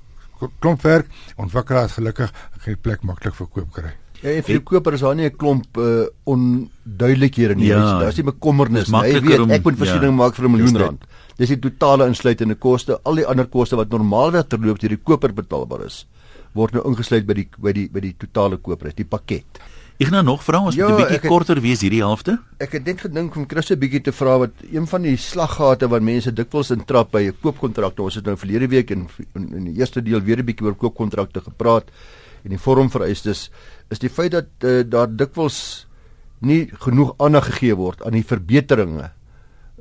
klomp 0.59 0.81
werk, 0.83 1.11
ontwikkelaar 1.39 1.87
is 1.87 1.95
gelukkig, 1.95 2.31
geen 2.65 2.79
plek 2.83 3.05
maklik 3.07 3.35
verkoop 3.37 3.71
kry. 3.71 3.93
Ja, 4.23 4.31
en 4.31 4.43
vir 4.47 4.55
die 4.55 4.63
koper 4.63 4.95
is 4.95 5.03
daar 5.03 5.15
nie 5.15 5.27
'n 5.27 5.35
klomp 5.35 5.77
uh, 5.77 6.07
onduidelikhede 6.23 7.55
nie. 7.55 7.67
Ja, 7.67 7.99
Daar's 7.99 8.15
nie 8.15 8.23
bekommernis 8.23 8.87
nie. 8.87 9.11
Jy 9.11 9.21
weet, 9.21 9.51
ek 9.51 9.63
moet 9.63 9.77
voorsiening 9.77 10.11
ja, 10.11 10.17
maak 10.17 10.35
vir 10.35 10.45
'n 10.47 10.51
miljoen 10.51 10.77
rand. 10.77 11.03
Dis 11.37 11.49
die 11.49 11.59
totale 11.59 12.07
insluitende 12.07 12.55
koste, 12.55 12.99
al 13.03 13.15
die 13.15 13.25
ander 13.25 13.47
koste 13.47 13.75
wat 13.75 13.89
normaalweg 13.89 14.47
terloops 14.47 14.79
deur 14.79 14.89
die 14.89 15.03
koper 15.03 15.33
betaalbaar 15.33 15.85
is, 15.85 16.05
word 16.53 16.73
nou 16.73 16.83
ingesluit 16.87 17.25
by 17.25 17.33
die 17.33 17.47
by 17.57 17.71
die 17.73 17.89
by 17.89 17.99
die 17.99 18.15
totale 18.17 18.57
koopprys, 18.57 18.95
die 18.95 19.05
pakket. 19.05 19.59
Ek 20.03 20.09
gaan 20.11 20.25
nog 20.27 20.41
vra 20.43 20.59
ons 20.67 20.75
ja, 20.75 20.89
moet 20.89 20.99
'n 20.99 21.03
bietjie 21.07 21.29
korter 21.31 21.59
wees 21.63 21.81
hierdie 21.81 22.01
helfte. 22.03 22.35
Ek 22.59 22.73
het 22.75 22.85
net 22.85 22.99
gedink 23.01 23.35
om 23.35 23.45
Chris 23.47 23.71
'n 23.71 23.79
bietjie 23.79 24.01
te 24.01 24.11
vra 24.11 24.37
wat 24.37 24.51
een 24.71 24.87
van 24.87 25.01
die 25.01 25.15
slaggate 25.15 25.87
wat 25.87 26.01
mense 26.01 26.33
dikwels 26.33 26.71
intrap 26.71 27.11
by 27.11 27.21
'n 27.29 27.37
koopkontrak. 27.41 27.99
Ons 27.99 28.15
het 28.15 28.25
nou 28.25 28.35
verlede 28.35 28.67
week 28.67 28.91
in, 28.91 29.07
in 29.35 29.53
in 29.53 29.63
die 29.63 29.79
eerste 29.79 30.01
deel 30.01 30.21
weer 30.21 30.39
'n 30.39 30.45
bietjie 30.45 30.65
oor 30.65 30.75
koopkontrakte 30.75 31.41
gepraat 31.41 31.85
en 32.43 32.49
die 32.49 32.59
vormvereistes 32.59 33.49
is 33.89 33.99
die 33.99 34.09
feit 34.09 34.31
dat 34.31 34.47
uh, 34.63 34.83
daar 34.83 35.07
dikwels 35.07 35.87
nie 36.41 36.69
genoeg 36.73 37.13
aandag 37.17 37.45
gegee 37.45 37.75
word 37.75 38.03
aan 38.03 38.11
die 38.11 38.25
verbeteringe 38.25 39.11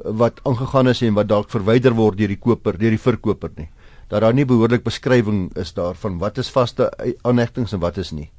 wat 0.05 0.41
aangegaan 0.45 0.89
is 0.89 1.03
en 1.03 1.15
wat 1.15 1.29
dalk 1.29 1.51
verwyder 1.51 1.95
word 1.95 2.19
deur 2.19 2.29
die 2.29 2.39
koper, 2.39 2.79
deur 2.79 2.91
die 2.91 2.99
verkoper 2.99 3.51
nie. 3.57 3.69
Dat 4.09 4.21
daar 4.21 4.35
nie 4.35 4.45
behoorlik 4.45 4.85
beskrywing 4.85 5.51
is 5.57 5.73
daarvan 5.73 6.19
wat 6.19 6.39
is 6.39 6.51
vaste 6.51 6.93
aanhegtings 7.23 7.73
en 7.73 7.81
wat 7.81 7.99
is 7.99 8.13
nie. 8.13 8.31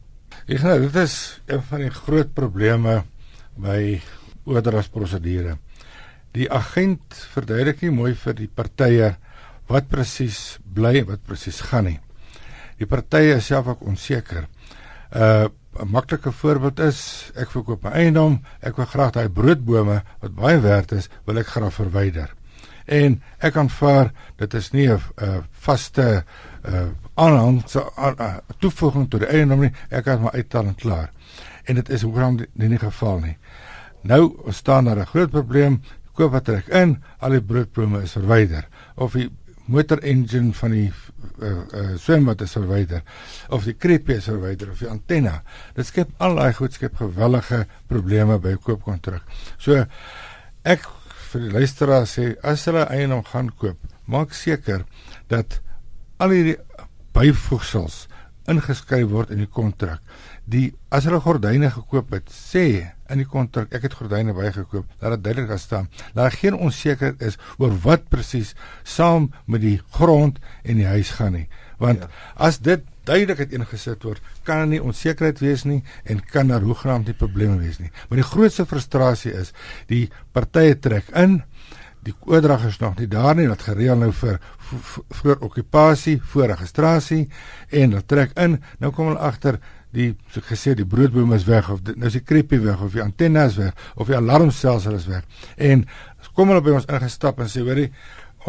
Ek 0.44 0.60
sê 0.60 0.74
dit 0.76 0.96
is 1.00 1.14
een 1.48 1.62
van 1.70 1.80
die 1.86 1.92
groot 1.94 2.34
probleme 2.36 2.98
by 3.56 4.02
oordragsprosedure. 4.44 5.56
Die 6.36 6.50
agent 6.52 7.16
verduidelik 7.32 7.80
nie 7.86 7.94
mooi 7.96 8.12
vir 8.20 8.36
die 8.36 8.50
partye 8.52 9.14
wat 9.72 9.88
presies 9.88 10.58
bly 10.68 10.98
en 11.00 11.08
wat 11.14 11.24
presies 11.24 11.62
gaan 11.70 11.88
nie. 11.88 12.00
Die 12.76 12.90
partye 12.90 13.38
is 13.38 13.48
self 13.48 13.72
ook 13.72 13.86
onseker. 13.88 14.50
Uh 15.16 15.48
'n 15.74 15.90
maklike 15.90 16.32
voorbeeld 16.32 16.80
is 16.80 17.32
ek 17.34 17.50
verkoop 17.50 17.84
my 17.84 17.92
eiendom, 17.98 18.44
ek 18.62 18.78
wil 18.78 18.86
graag 18.86 19.12
daai 19.12 19.30
broodbome 19.30 20.04
wat 20.22 20.36
baie 20.36 20.60
werd 20.62 20.92
is, 20.92 21.10
wil 21.26 21.38
ek 21.38 21.48
graag 21.48 21.74
verwyder. 21.74 22.30
En 22.86 23.22
ek 23.40 23.58
aanvaar 23.58 24.12
dit 24.38 24.54
is 24.54 24.72
nie 24.72 24.88
'n 24.92 25.00
vaste 25.52 26.26
uh 26.68 26.90
aanhang 27.14 27.62
so 27.70 27.92
aan 27.96 28.16
uh, 28.20 28.38
toevoeging 28.60 29.10
tot 29.10 29.20
die 29.20 29.30
eiendom 29.30 29.60
nie. 29.60 29.72
Ek 29.90 30.06
het 30.10 30.22
my 30.22 30.32
uittal 30.34 30.72
en 30.72 30.76
klaar. 30.76 31.12
En 31.70 31.76
dit 31.76 31.90
is 31.90 32.02
hoekom 32.02 32.40
nie 32.40 32.70
in 32.70 32.80
geval 32.80 33.20
nie. 33.20 33.38
Nou 34.02 34.52
staan 34.52 34.86
daar 34.86 35.00
'n 35.00 35.06
groot 35.06 35.30
probleem. 35.30 35.82
Koop 36.14 36.32
wat 36.32 36.46
trek 36.46 36.68
in, 36.68 37.04
al 37.20 37.30
die 37.30 37.42
broodbome 37.42 38.02
is 38.02 38.12
verwyder 38.12 38.68
of 38.96 39.14
die 39.14 39.30
motor 39.66 39.98
engine 40.04 40.54
van 40.54 40.72
die 40.72 40.92
uh, 41.40 41.50
uh, 41.50 41.98
swembad 41.98 42.42
is 42.42 42.52
verwyder 42.52 43.02
of 43.50 43.64
die 43.64 43.74
krepie 43.74 44.16
is 44.16 44.28
verwyder 44.28 44.72
of 44.72 44.80
die 44.80 44.90
antenna. 44.90 45.42
Dit 45.76 45.86
skep 45.86 46.12
al 46.18 46.36
daai 46.36 46.54
goed 46.54 46.74
skep 46.74 46.96
gewellige 47.00 47.66
probleme 47.88 48.40
by 48.40 48.56
'n 48.56 48.62
koopkontrak. 48.62 49.24
So 49.58 49.86
ek 50.64 50.88
vir 51.32 51.42
die 51.42 51.52
luisteraar 51.52 52.06
sê 52.06 52.36
as 52.44 52.66
hulle 52.66 52.86
eiendom 52.90 53.24
gaan 53.24 53.50
koop, 53.58 53.78
maak 54.06 54.34
seker 54.34 54.86
dat 55.28 55.62
al 56.18 56.36
hierdie 56.36 56.58
byvoegsels 57.14 58.08
ingeskryf 58.52 59.08
word 59.12 59.32
in 59.32 59.44
die 59.44 59.50
kontrak. 59.50 60.02
Die 60.44 60.74
as 60.92 61.06
hulle 61.08 61.22
gordyne 61.24 61.70
gekoop 61.72 62.12
het, 62.16 62.32
sê 62.32 62.66
in 63.12 63.22
die 63.22 63.28
kontrak 63.30 63.72
ek 63.76 63.86
het 63.88 63.96
gordyne 63.96 64.34
bygekoop, 64.36 64.90
dat 65.00 65.16
dit 65.16 65.24
duidelik 65.28 65.52
daar 65.54 65.62
staan. 65.62 65.88
Dat 66.12 66.26
daar 66.26 66.36
geen 66.36 66.58
onsekerheid 66.58 67.22
is 67.24 67.38
oor 67.58 67.76
wat 67.86 68.10
presies 68.12 68.54
saam 68.84 69.32
met 69.46 69.64
die 69.64 69.78
grond 69.96 70.42
en 70.64 70.82
die 70.82 70.90
huis 70.90 71.14
gaan 71.20 71.38
nie. 71.38 71.48
Want 71.80 72.04
ja. 72.04 72.10
as 72.36 72.60
dit 72.64 72.84
duidelik 73.08 73.46
het 73.46 73.56
ingesit 73.56 74.04
word, 74.08 74.24
kan 74.48 74.64
daar 74.64 74.72
nie 74.72 74.84
onsekerheid 74.84 75.40
wees 75.44 75.66
nie 75.68 75.82
en 76.08 76.20
kan 76.24 76.52
daar 76.52 76.64
hoegenaamd 76.64 77.12
nie 77.12 77.18
probleme 77.20 77.60
wees 77.64 77.80
nie. 77.80 77.92
Maar 78.10 78.24
die 78.24 78.28
grootste 78.28 78.68
frustrasie 78.68 79.34
is 79.40 79.54
die 79.92 80.10
partye 80.36 80.76
trek 80.80 81.12
in 81.20 81.42
die 82.04 82.16
oordrag 82.28 82.66
is 82.68 82.80
nog 82.82 82.98
nie 83.00 83.08
daar 83.08 83.36
nie 83.36 83.48
wat 83.48 83.64
gereël 83.68 83.98
nou 84.00 84.12
vir 84.12 84.40
voor 85.22 85.38
okupasie, 85.48 86.18
voor 86.34 86.52
registrasie 86.54 87.28
en 87.70 87.94
hulle 87.94 88.06
trek 88.06 88.36
in, 88.40 88.60
nou 88.80 88.92
kom 88.92 89.12
hulle 89.12 89.24
agter 89.24 89.60
die 89.94 90.14
so 90.34 90.42
gesê 90.42 90.74
die 90.78 90.88
broodboom 90.90 91.36
is 91.38 91.46
weg 91.46 91.70
of 91.70 91.84
nou 91.86 92.10
is 92.10 92.18
die 92.18 92.26
krepie 92.26 92.60
weg 92.64 92.82
of 92.82 92.96
die 92.96 93.04
antenne 93.04 93.46
is 93.46 93.60
weg 93.60 93.78
of 93.96 94.10
die 94.10 94.18
alarmstelsel 94.18 94.98
is 94.98 95.08
weg. 95.10 95.24
En 95.58 95.86
kom 96.34 96.50
hulle 96.50 96.64
by 96.66 96.74
ons 96.80 96.90
ingestap 96.90 97.42
en 97.44 97.52
sê 97.52 97.62
hoorie 97.62 97.92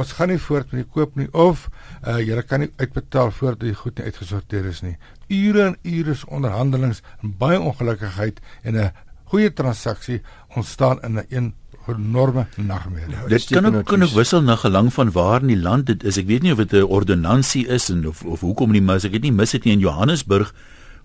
ons 0.01 0.13
gaan 0.17 0.33
nie 0.33 0.41
voort 0.43 0.73
met 0.73 0.83
die 0.83 0.91
koop 0.91 1.19
nie 1.21 1.29
of 1.31 1.69
uh, 2.03 2.19
julle 2.19 2.43
kan 2.49 2.65
nie 2.65 2.71
uitbetaal 2.81 3.31
voordat 3.37 3.69
die 3.69 3.77
goed 3.79 4.01
nie 4.01 4.09
uitgesorteer 4.09 4.71
is 4.73 4.81
nie. 4.83 4.97
Ure 5.29 5.69
en 5.69 5.77
ure 5.85 6.17
se 6.19 6.27
onderhandelings 6.27 7.05
en 7.23 7.35
baie 7.39 7.61
ongelukkigheid 7.61 8.41
en 8.65 8.81
'n 8.81 8.91
goeie 9.31 9.53
transaksie 9.53 10.23
ontstaan 10.57 10.99
in 11.03 11.21
'n 11.21 11.55
enorme 11.89 12.47
nagmerrie. 12.57 13.15
Nou, 13.15 13.29
dit 13.29 13.45
kan 13.45 13.67
ook 13.67 13.87
kan 13.87 14.03
ook 14.03 14.15
wissel 14.17 14.43
na 14.43 14.57
gelang 14.57 14.93
van 14.93 15.11
waar 15.13 15.41
in 15.41 15.47
die 15.47 15.61
land 15.61 15.87
dit 15.87 16.05
is. 16.05 16.17
Ek 16.17 16.27
weet 16.27 16.43
nie 16.43 16.53
of 16.53 16.59
dit 16.59 16.73
'n 16.73 16.83
ordonnansie 16.83 17.67
is 17.67 17.89
en 17.91 18.07
of 18.09 18.23
of 18.25 18.41
hoekom 18.41 18.71
nie, 18.71 18.83
maar 18.83 18.97
as 18.97 19.05
ek 19.05 19.13
dit 19.13 19.23
nie 19.23 19.33
mis 19.33 19.53
het 19.53 19.65
nie 19.65 19.73
in 19.73 19.81
Johannesburg 19.81 20.55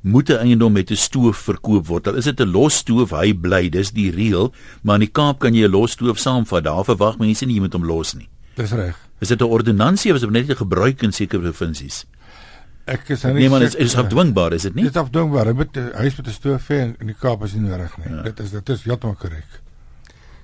moet 0.02 0.30
'n 0.30 0.38
eiendom 0.38 0.72
met 0.74 0.92
'n 0.92 0.96
stoof 0.96 1.38
verkoop 1.38 1.88
word. 1.88 2.08
Al 2.08 2.15
is 2.15 2.24
dit 2.24 2.39
'n 2.39 2.52
los 2.52 2.76
stoof, 2.76 3.10
hy 3.10 3.34
bly, 3.34 3.70
dis 3.70 3.92
die 3.92 4.12
reël, 4.12 4.54
maar 4.82 4.96
in 4.96 5.02
die 5.02 5.12
Kaap 5.12 5.39
kan 5.39 5.54
jy 5.54 5.68
'n 5.68 5.72
los 5.72 5.92
stoof 5.92 6.18
saamvat. 6.18 6.63
Daar 6.63 6.86
verwag 6.86 7.18
mense 7.18 7.46
nie 7.46 7.56
jy 7.56 7.62
moet 7.62 7.74
hom 7.74 7.86
los 7.86 8.13
nie. 8.13 8.30
Dis 8.56 8.72
reg. 8.72 8.96
Is 9.20 9.28
dit 9.28 9.42
'n 9.42 9.44
ordonnansie 9.44 10.12
of 10.12 10.15
is 10.15 10.22
dit 10.22 10.32
net 10.32 10.50
'n 10.50 10.56
gebruik 10.56 11.02
in 11.02 11.12
sekere 11.12 11.42
provinsies? 11.42 12.06
Ek 12.86 13.10
is 13.10 13.24
nie 13.24 13.34
Nee 13.34 13.50
man, 13.50 13.60
dit 13.60 13.76
is 13.76 13.96
afdwingbaar, 13.96 14.54
is 14.54 14.62
dit 14.62 14.76
nie? 14.76 14.84
Dit 14.84 14.96
is 14.96 15.02
afdwingbaar. 15.02 15.46
Hy 15.46 15.54
moet 15.54 15.76
huis 15.76 16.15
met 16.15 16.28
'n 16.28 16.32
stoof 16.32 16.68
hê 16.68 16.96
in 17.00 17.08
die 17.08 17.15
Kaap 17.20 17.44
is 17.44 17.54
nie 17.54 17.70
reg 17.70 17.98
nie. 17.98 18.15
Ja. 18.15 18.22
Dit 18.22 18.39
is 18.39 18.52
dit 18.52 18.70
is 18.70 18.84
heeltemal 18.84 19.15
korrek. 19.15 19.62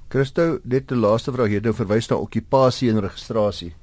Christo, 0.09 0.59
net 0.63 0.91
'n 0.91 0.99
laaste 0.99 1.31
vraag 1.31 1.47
hier, 1.47 1.61
nou 1.61 1.73
verwys 1.73 2.09
na 2.09 2.15
okupasie 2.15 2.89
en 2.89 3.01
registrasie. 3.01 3.73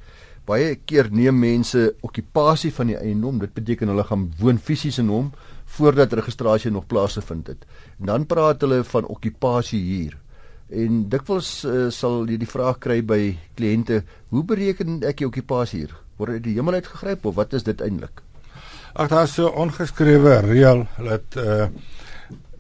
Baie 0.47 0.77
keer 0.87 1.09
neem 1.11 1.39
mense 1.39 1.95
okupasie 2.03 2.73
van 2.73 2.87
die 2.87 2.97
eiendom, 2.97 3.39
dit 3.39 3.53
beteken 3.55 3.89
hulle 3.89 4.05
gaan 4.05 4.33
woon 4.39 4.59
fisies 4.59 4.99
in 4.99 5.09
hom 5.09 5.33
voordat 5.77 6.13
registrasie 6.13 6.71
nog 6.71 6.87
plaasgevind 6.87 7.47
het. 7.47 7.65
En 8.01 8.07
dan 8.07 8.27
praat 8.27 8.61
hulle 8.61 8.85
van 8.85 9.07
okupasie 9.07 9.81
huur. 9.81 10.17
En 10.73 11.09
dikwels 11.09 11.65
uh, 11.65 11.91
sal 11.91 12.27
jy 12.29 12.37
die 12.41 12.49
vraag 12.49 12.79
kry 12.79 13.03
by 13.05 13.37
kliënte, 13.55 14.03
hoe 14.29 14.45
bereken 14.45 15.03
ek 15.05 15.23
die 15.23 15.27
okupasie 15.27 15.85
huur? 15.85 15.97
Word 16.17 16.39
dit 16.39 16.43
die 16.43 16.55
hemel 16.59 16.81
uitgegryp 16.81 17.27
of 17.27 17.35
wat 17.35 17.53
is 17.53 17.63
dit 17.63 17.81
eintlik? 17.81 18.23
Ag 18.93 19.09
daar 19.09 19.25
is 19.25 19.35
so 19.39 19.49
ongeskrewe 19.49 20.41
reël 20.45 20.87
dat 20.99 21.37
uh 21.41 21.67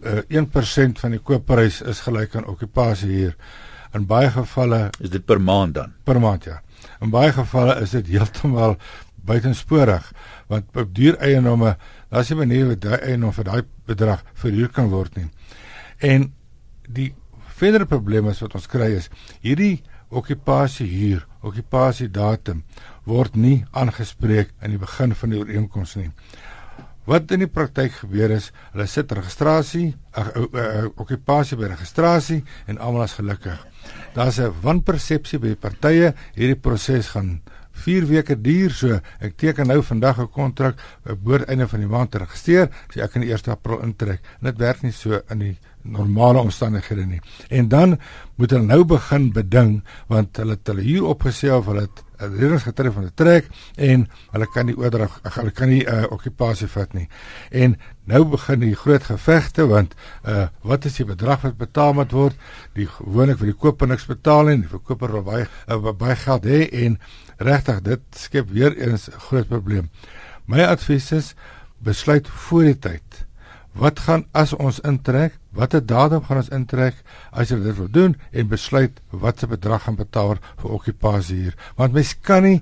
uh, 0.03 0.19
eh, 0.19 0.43
1% 0.43 0.99
van 1.01 1.11
die 1.11 1.21
koopprys 1.21 1.81
is 1.83 2.01
gelyk 2.01 2.37
aan 2.37 2.47
okupasie 2.47 3.11
huur. 3.11 3.37
In 3.95 4.07
baie 4.07 4.31
gevalle 4.31 4.91
is 5.01 5.11
dit 5.11 5.25
per 5.25 5.41
maand 5.41 5.75
dan. 5.75 5.95
Per 6.05 6.21
maand 6.21 6.45
ja. 6.45 6.61
In 7.01 7.11
baie 7.11 7.33
gevalle 7.33 7.81
is 7.83 7.91
dit 7.91 8.07
heeltemal 8.15 8.77
buitensporig 9.23 10.13
want 10.51 10.77
op 10.77 10.95
duur 10.95 11.17
eienomme, 11.23 11.77
daar's 12.11 12.29
nie 12.29 12.37
'n 12.37 12.39
manier 12.39 12.67
wat 12.69 12.81
daai 12.81 12.99
eiendom 12.99 13.33
vir 13.33 13.45
daai 13.45 13.63
bedrag 13.87 14.25
verhuur 14.35 14.69
kan 14.69 14.89
word 14.89 15.17
nie. 15.17 15.31
En 15.99 16.33
die 16.89 17.15
verdere 17.47 17.87
probleem 17.87 18.29
is 18.29 18.41
wat 18.41 18.55
ons 18.55 18.67
kry 18.67 18.91
is 18.97 19.09
hierdie 19.41 19.83
okupasie 20.11 20.87
huur, 20.87 21.27
okupasie 21.41 22.11
datum 22.11 22.65
word 23.05 23.37
nie 23.37 23.65
aangespreek 23.71 24.53
in 24.63 24.71
die 24.71 24.79
begin 24.79 25.15
van 25.15 25.31
die 25.31 25.39
ooreenkoms 25.39 25.97
nie. 25.97 26.11
Wat 27.05 27.31
in 27.35 27.43
die 27.43 27.51
praktyk 27.51 27.97
gebeur 28.05 28.31
is, 28.31 28.53
hulle 28.73 28.87
sit 28.87 29.11
registrasie, 29.13 29.89
okupasie 30.95 31.59
by 31.59 31.73
registrasie 31.73 32.43
en 32.71 32.79
almal 32.79 33.09
is 33.09 33.17
gelukkig. 33.19 33.59
Daar's 34.15 34.39
'n 34.39 34.55
wanpersepsie 34.63 35.39
by 35.39 35.49
die 35.49 35.57
partye, 35.57 36.15
hierdie 36.35 36.61
proses 36.61 37.09
gaan 37.09 37.41
4 37.73 38.07
weke 38.07 38.37
duur, 38.37 38.71
so 38.71 39.01
ek 39.21 39.37
teken 39.37 39.67
nou 39.67 39.83
vandag 39.83 40.21
'n 40.21 40.29
kontrak, 40.29 40.79
behoort 41.05 41.49
einde 41.49 41.67
van 41.69 41.81
die 41.81 41.89
maand 41.89 42.11
te 42.11 42.19
registreer, 42.19 42.69
so 42.91 43.01
ek 43.01 43.11
kan 43.13 43.23
die 43.23 43.33
1 43.33 43.51
April 43.51 43.83
intrek. 43.83 44.21
En 44.41 44.53
dit 44.53 44.59
werk 44.59 44.83
nie 44.83 44.93
so 44.93 45.21
in 45.31 45.39
die 45.39 45.59
normale 45.83 46.39
omstandighede 46.39 47.07
nie. 47.07 47.21
En 47.51 47.69
dan 47.69 47.99
moet 48.37 48.51
hulle 48.51 48.67
nou 48.67 48.85
begin 48.85 49.33
beding 49.33 49.83
want 50.09 50.37
hulle 50.37 50.51
het 50.51 50.67
hulle 50.67 50.83
hier 50.83 51.03
opgesê 51.03 51.51
of 51.51 51.67
hulle 51.67 51.81
het 51.81 52.05
reddingsgetref 52.29 52.95
van 52.95 53.07
die 53.09 53.15
trek 53.15 53.49
en 53.77 54.07
hulle 54.35 54.49
kan 54.55 54.69
die 54.71 54.77
oordrag 54.79 55.19
hulle 55.37 55.55
kan 55.57 55.73
nie 55.73 55.83
uh, 55.87 56.05
okupasie 56.15 56.69
vat 56.73 56.95
nie. 56.97 57.09
En 57.51 57.77
nou 58.11 58.23
begin 58.35 58.63
die 58.63 58.75
groot 58.79 59.05
gevegte 59.07 59.67
want 59.71 59.97
uh, 60.27 60.47
wat 60.67 60.87
is 60.91 61.01
die 61.01 61.09
bedrag 61.09 61.43
wat 61.47 61.59
betaal 61.61 61.97
moet 61.99 62.15
word? 62.17 62.39
Die 62.79 62.87
gewoonlik 62.87 63.41
vir 63.43 63.53
die 63.53 63.59
koper 63.65 63.91
niks 63.91 64.07
betaal 64.11 64.51
nie, 64.51 64.61
die 64.65 64.73
verkoper 64.73 65.13
wil 65.19 65.27
baie 65.27 65.49
uh, 65.69 65.93
baie 65.93 66.17
geld 66.17 66.49
hê 66.49 66.63
en 66.85 66.99
regtig 67.43 67.83
dit 67.89 68.07
skep 68.17 68.51
weer 68.51 68.77
eens 68.77 69.09
'n 69.09 69.19
groot 69.29 69.49
probleem. 69.49 69.91
My 70.47 70.65
advies 70.67 71.13
is 71.13 71.35
besluit 71.79 72.29
voor 72.29 72.65
die 72.71 72.79
tyd 72.79 73.27
wat 73.73 74.01
gaan 74.05 74.27
as 74.33 74.53
ons 74.53 74.81
intrek? 74.85 75.39
Watter 75.53 75.83
datum 75.85 76.23
gaan 76.25 76.41
ons 76.41 76.51
intrek 76.53 76.99
as 77.31 77.51
jy 77.53 77.59
dit 77.61 77.77
wil 77.77 77.89
doen 77.93 78.15
en 78.33 78.49
besluit 78.49 79.01
watse 79.11 79.49
bedrag 79.49 79.85
gaan 79.87 79.97
betaal 79.97 80.39
vir 80.61 80.75
okupasie 80.77 81.39
hier? 81.47 81.57
Want 81.77 81.97
mens 81.97 82.15
kan 82.21 82.45
nie 82.47 82.61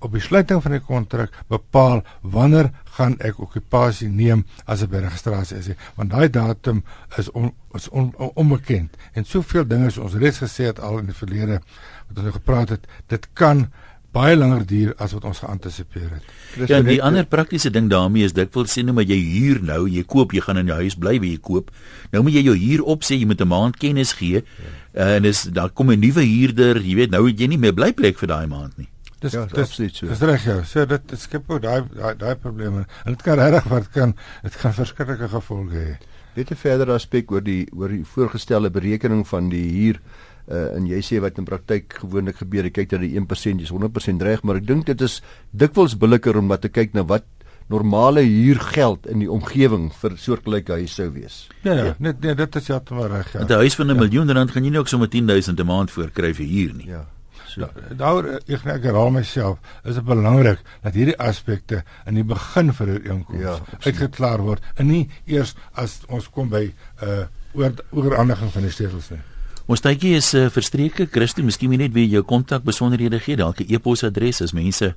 op 0.00 0.12
die 0.16 0.24
sluiting 0.24 0.62
van 0.64 0.76
die 0.76 0.84
kontrak 0.84 1.36
bepaal 1.52 2.00
wanneer 2.22 2.70
gaan 2.96 3.16
ek 3.24 3.40
okupasie 3.40 4.08
neem 4.08 4.44
as 4.66 4.82
'n 4.82 4.90
registrasie 4.90 5.58
is, 5.58 5.70
want 5.96 6.10
daai 6.10 6.28
datum 6.28 6.82
is 7.18 7.28
on, 7.30 7.52
is 7.74 7.88
on, 7.88 8.14
on, 8.16 8.30
onbekend. 8.34 8.96
En 9.12 9.24
soveel 9.24 9.66
dinge 9.66 9.86
is 9.86 9.98
ons 9.98 10.14
reeds 10.14 10.38
gesê 10.38 10.64
het 10.64 10.80
al 10.80 10.98
in 10.98 11.06
die 11.06 11.14
verlede 11.14 11.60
wat 12.08 12.16
ons 12.16 12.26
nou 12.26 12.32
gepraat 12.32 12.68
het, 12.68 12.86
dit 13.06 13.28
kan 13.32 13.70
baie 14.12 14.36
langer 14.36 14.64
duur 14.66 14.94
as 14.98 15.12
wat 15.14 15.24
ons 15.24 15.38
geantisipeer 15.38 16.08
het. 16.10 16.30
Ja, 16.70 16.80
die 16.82 16.98
ander 17.02 17.26
praktiese 17.26 17.70
ding 17.70 17.90
daarmee 17.90 18.26
is 18.26 18.34
dikwels 18.34 18.74
sê 18.74 18.82
nou 18.82 18.94
maar 18.96 19.06
jy 19.06 19.18
huur 19.18 19.62
nou, 19.62 19.84
jy 19.88 20.02
koop, 20.02 20.34
jy 20.34 20.42
gaan 20.44 20.58
in 20.58 20.70
jou 20.72 20.78
huis 20.82 20.98
bly 20.98 21.18
wie 21.22 21.34
jy 21.36 21.42
koop. 21.42 21.70
Nou 22.12 22.24
moet 22.26 22.38
jy 22.38 22.44
jou 22.48 22.56
huur 22.58 22.86
opsê, 22.96 23.18
jy 23.20 23.26
moet 23.30 23.40
'n 23.40 23.48
maand 23.48 23.76
kennis 23.78 24.12
gee. 24.18 24.42
Ja. 24.42 24.72
Uh, 24.90 25.16
en 25.16 25.22
dis 25.22 25.42
daar 25.54 25.70
kom 25.70 25.90
'n 25.90 26.00
nuwe 26.00 26.22
huurder, 26.26 26.82
jy 26.82 26.94
weet 26.94 27.10
nou 27.10 27.26
het 27.26 27.38
jy 27.38 27.46
nie 27.46 27.58
meer 27.58 27.74
blyplek 27.74 28.18
vir 28.18 28.28
daai 28.28 28.46
maand 28.46 28.76
nie. 28.78 28.88
Dis 29.20 29.32
ja, 29.32 29.44
dis 29.44 29.58
absoluut 29.60 29.94
so. 29.94 30.06
Dis 30.08 30.20
reg 30.20 30.44
ja. 30.44 30.62
So 30.64 30.86
dit 30.88 31.02
dit 31.08 31.20
skep 31.20 31.50
ook 31.50 31.60
daai 31.62 31.82
daai 32.16 32.36
probleme. 32.36 32.86
En 33.04 33.12
dit 33.12 33.22
kan 33.22 33.38
regtig 33.38 33.68
wat 33.68 33.90
kan 33.92 34.14
dit 34.42 34.56
kan 34.56 34.72
verskriklike 34.72 35.28
gevolge 35.28 35.76
hê. 35.76 35.98
Weet 36.34 36.52
jy 36.54 36.56
verder 36.56 36.92
aspek 36.94 37.30
oor 37.34 37.44
die 37.44 37.66
oor 37.76 37.92
die 37.92 38.04
voorgestelde 38.04 38.70
berekening 38.72 39.26
van 39.28 39.50
die 39.52 39.66
huur 39.74 40.00
uh, 40.50 40.76
en 40.76 40.86
jy 40.86 41.00
sê 41.04 41.20
wat 41.20 41.38
in 41.38 41.44
praktyk 41.48 42.00
gewoonlik 42.02 42.36
gebeur, 42.42 42.64
jy 42.64 42.70
kyk 42.70 42.90
dat 42.90 43.00
die 43.00 43.14
1% 43.18 43.62
is 43.62 43.70
100% 43.70 44.22
reg, 44.26 44.42
maar 44.42 44.56
ek 44.60 44.66
dink 44.66 44.86
dit 44.86 45.00
is 45.00 45.20
dikwels 45.50 45.96
billiker 45.98 46.36
om 46.36 46.48
wat 46.48 46.66
te 46.66 46.72
kyk 46.72 46.94
na 46.94 47.06
wat 47.06 47.26
normale 47.70 48.24
huurgeld 48.26 49.06
in 49.06 49.22
die 49.22 49.30
omgewing 49.30 49.90
vir 50.00 50.16
soortgelyke 50.18 50.74
huise 50.80 50.96
sou 50.96 51.08
wees. 51.14 51.44
Ja, 51.62 51.76
ja, 51.78 51.94
net 52.02 52.18
nee, 52.24 52.34
dit 52.34 52.58
is 52.58 52.66
ja 52.66 52.80
te 52.82 52.98
reg. 52.98 53.32
Ja. 53.32 53.46
'n 53.46 53.62
Huis 53.62 53.78
van 53.78 53.86
'n 53.86 53.94
ja. 53.94 54.00
miljoen 54.00 54.32
rand 54.32 54.50
gaan 54.50 54.64
jy 54.64 54.70
nie 54.70 54.78
ook 54.78 54.88
sommer 54.88 55.08
10000 55.08 55.60
'n 55.60 55.66
maand 55.66 55.90
voor 55.90 56.10
kry 56.10 56.34
vir 56.34 56.46
huur 56.46 56.74
nie. 56.74 56.88
Ja. 56.88 57.06
So. 57.46 57.68
Daar 57.96 58.24
ek 58.46 58.66
ek 58.66 58.82
herhaal 58.82 59.10
myself, 59.10 59.58
is 59.84 59.94
dit 59.94 60.04
belangrik 60.04 60.58
dat 60.82 60.94
hierdie 60.94 61.18
aspekte 61.18 61.82
in 62.06 62.14
die 62.14 62.24
begin 62.24 62.72
vir 62.72 62.86
'n 62.86 63.02
inkoms 63.10 63.42
ja, 63.42 63.58
uitgeklaar 63.86 64.40
word 64.40 64.62
en 64.76 64.86
nie 64.86 65.08
eers 65.26 65.54
as 65.74 66.00
ons 66.08 66.28
kom 66.30 66.48
by 66.48 66.72
uh 67.02 67.26
oor 67.52 67.72
oorhandiging 67.90 68.50
van 68.50 68.62
die 68.62 68.70
stelsels 68.70 69.10
nie. 69.10 69.18
Ons 69.66 69.82
tydjie 69.84 70.16
is 70.16 70.34
uh, 70.34 70.48
verstreke. 70.50 71.06
Christo, 71.10 71.42
miskien 71.42 71.70
net 71.70 71.92
weer 71.92 72.08
jou 72.08 72.22
kontak 72.22 72.62
besonderhede 72.64 73.20
gee, 73.20 73.36
dalk 73.36 73.60
'n 73.60 73.74
e-posadres 73.74 74.40
as 74.40 74.52
mense 74.52 74.94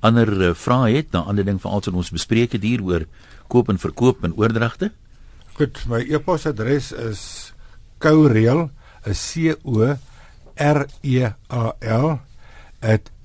ander 0.00 0.40
uh, 0.40 0.54
vrae 0.54 0.96
het, 0.96 1.12
dan 1.12 1.24
ander 1.24 1.44
ding 1.44 1.60
veral 1.60 1.80
wat 1.80 1.94
ons 1.94 2.10
bespreek 2.10 2.52
het 2.52 2.62
hier 2.62 2.82
oor 2.82 3.06
koop 3.48 3.68
en 3.68 3.78
verkoop 3.78 4.24
en 4.24 4.34
oordragte. 4.36 4.90
Goed, 5.56 5.86
my 5.88 6.04
e-posadres 6.04 6.92
is 6.92 7.52
koureel, 7.98 8.70
is 9.04 9.32
C 9.32 9.54
O 9.64 9.96
R 10.56 10.86
E 11.02 11.24
A 11.48 11.72
L 11.80 12.18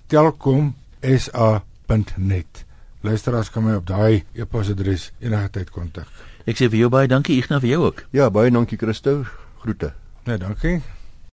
@telkomsa.net. 0.08 2.66
Luisteraars 3.02 3.50
kan 3.50 3.64
my 3.64 3.76
op 3.76 3.88
daai 3.88 4.24
e-posadres 4.34 5.12
enige 5.20 5.50
tyd 5.50 5.70
kontak. 5.72 6.08
Ek 6.46 6.58
sê 6.58 6.70
vir 6.70 6.80
jou 6.86 6.90
baie 6.90 7.08
dankie, 7.08 7.38
Ignas 7.38 7.62
vir 7.62 7.70
jou 7.70 7.86
ook. 7.90 8.04
Ja, 8.14 8.30
baie 8.30 8.52
dankie 8.52 8.78
Christo. 8.78 9.26
Groete. 9.62 10.01
Nee, 10.26 10.38
dankie. 10.38 10.82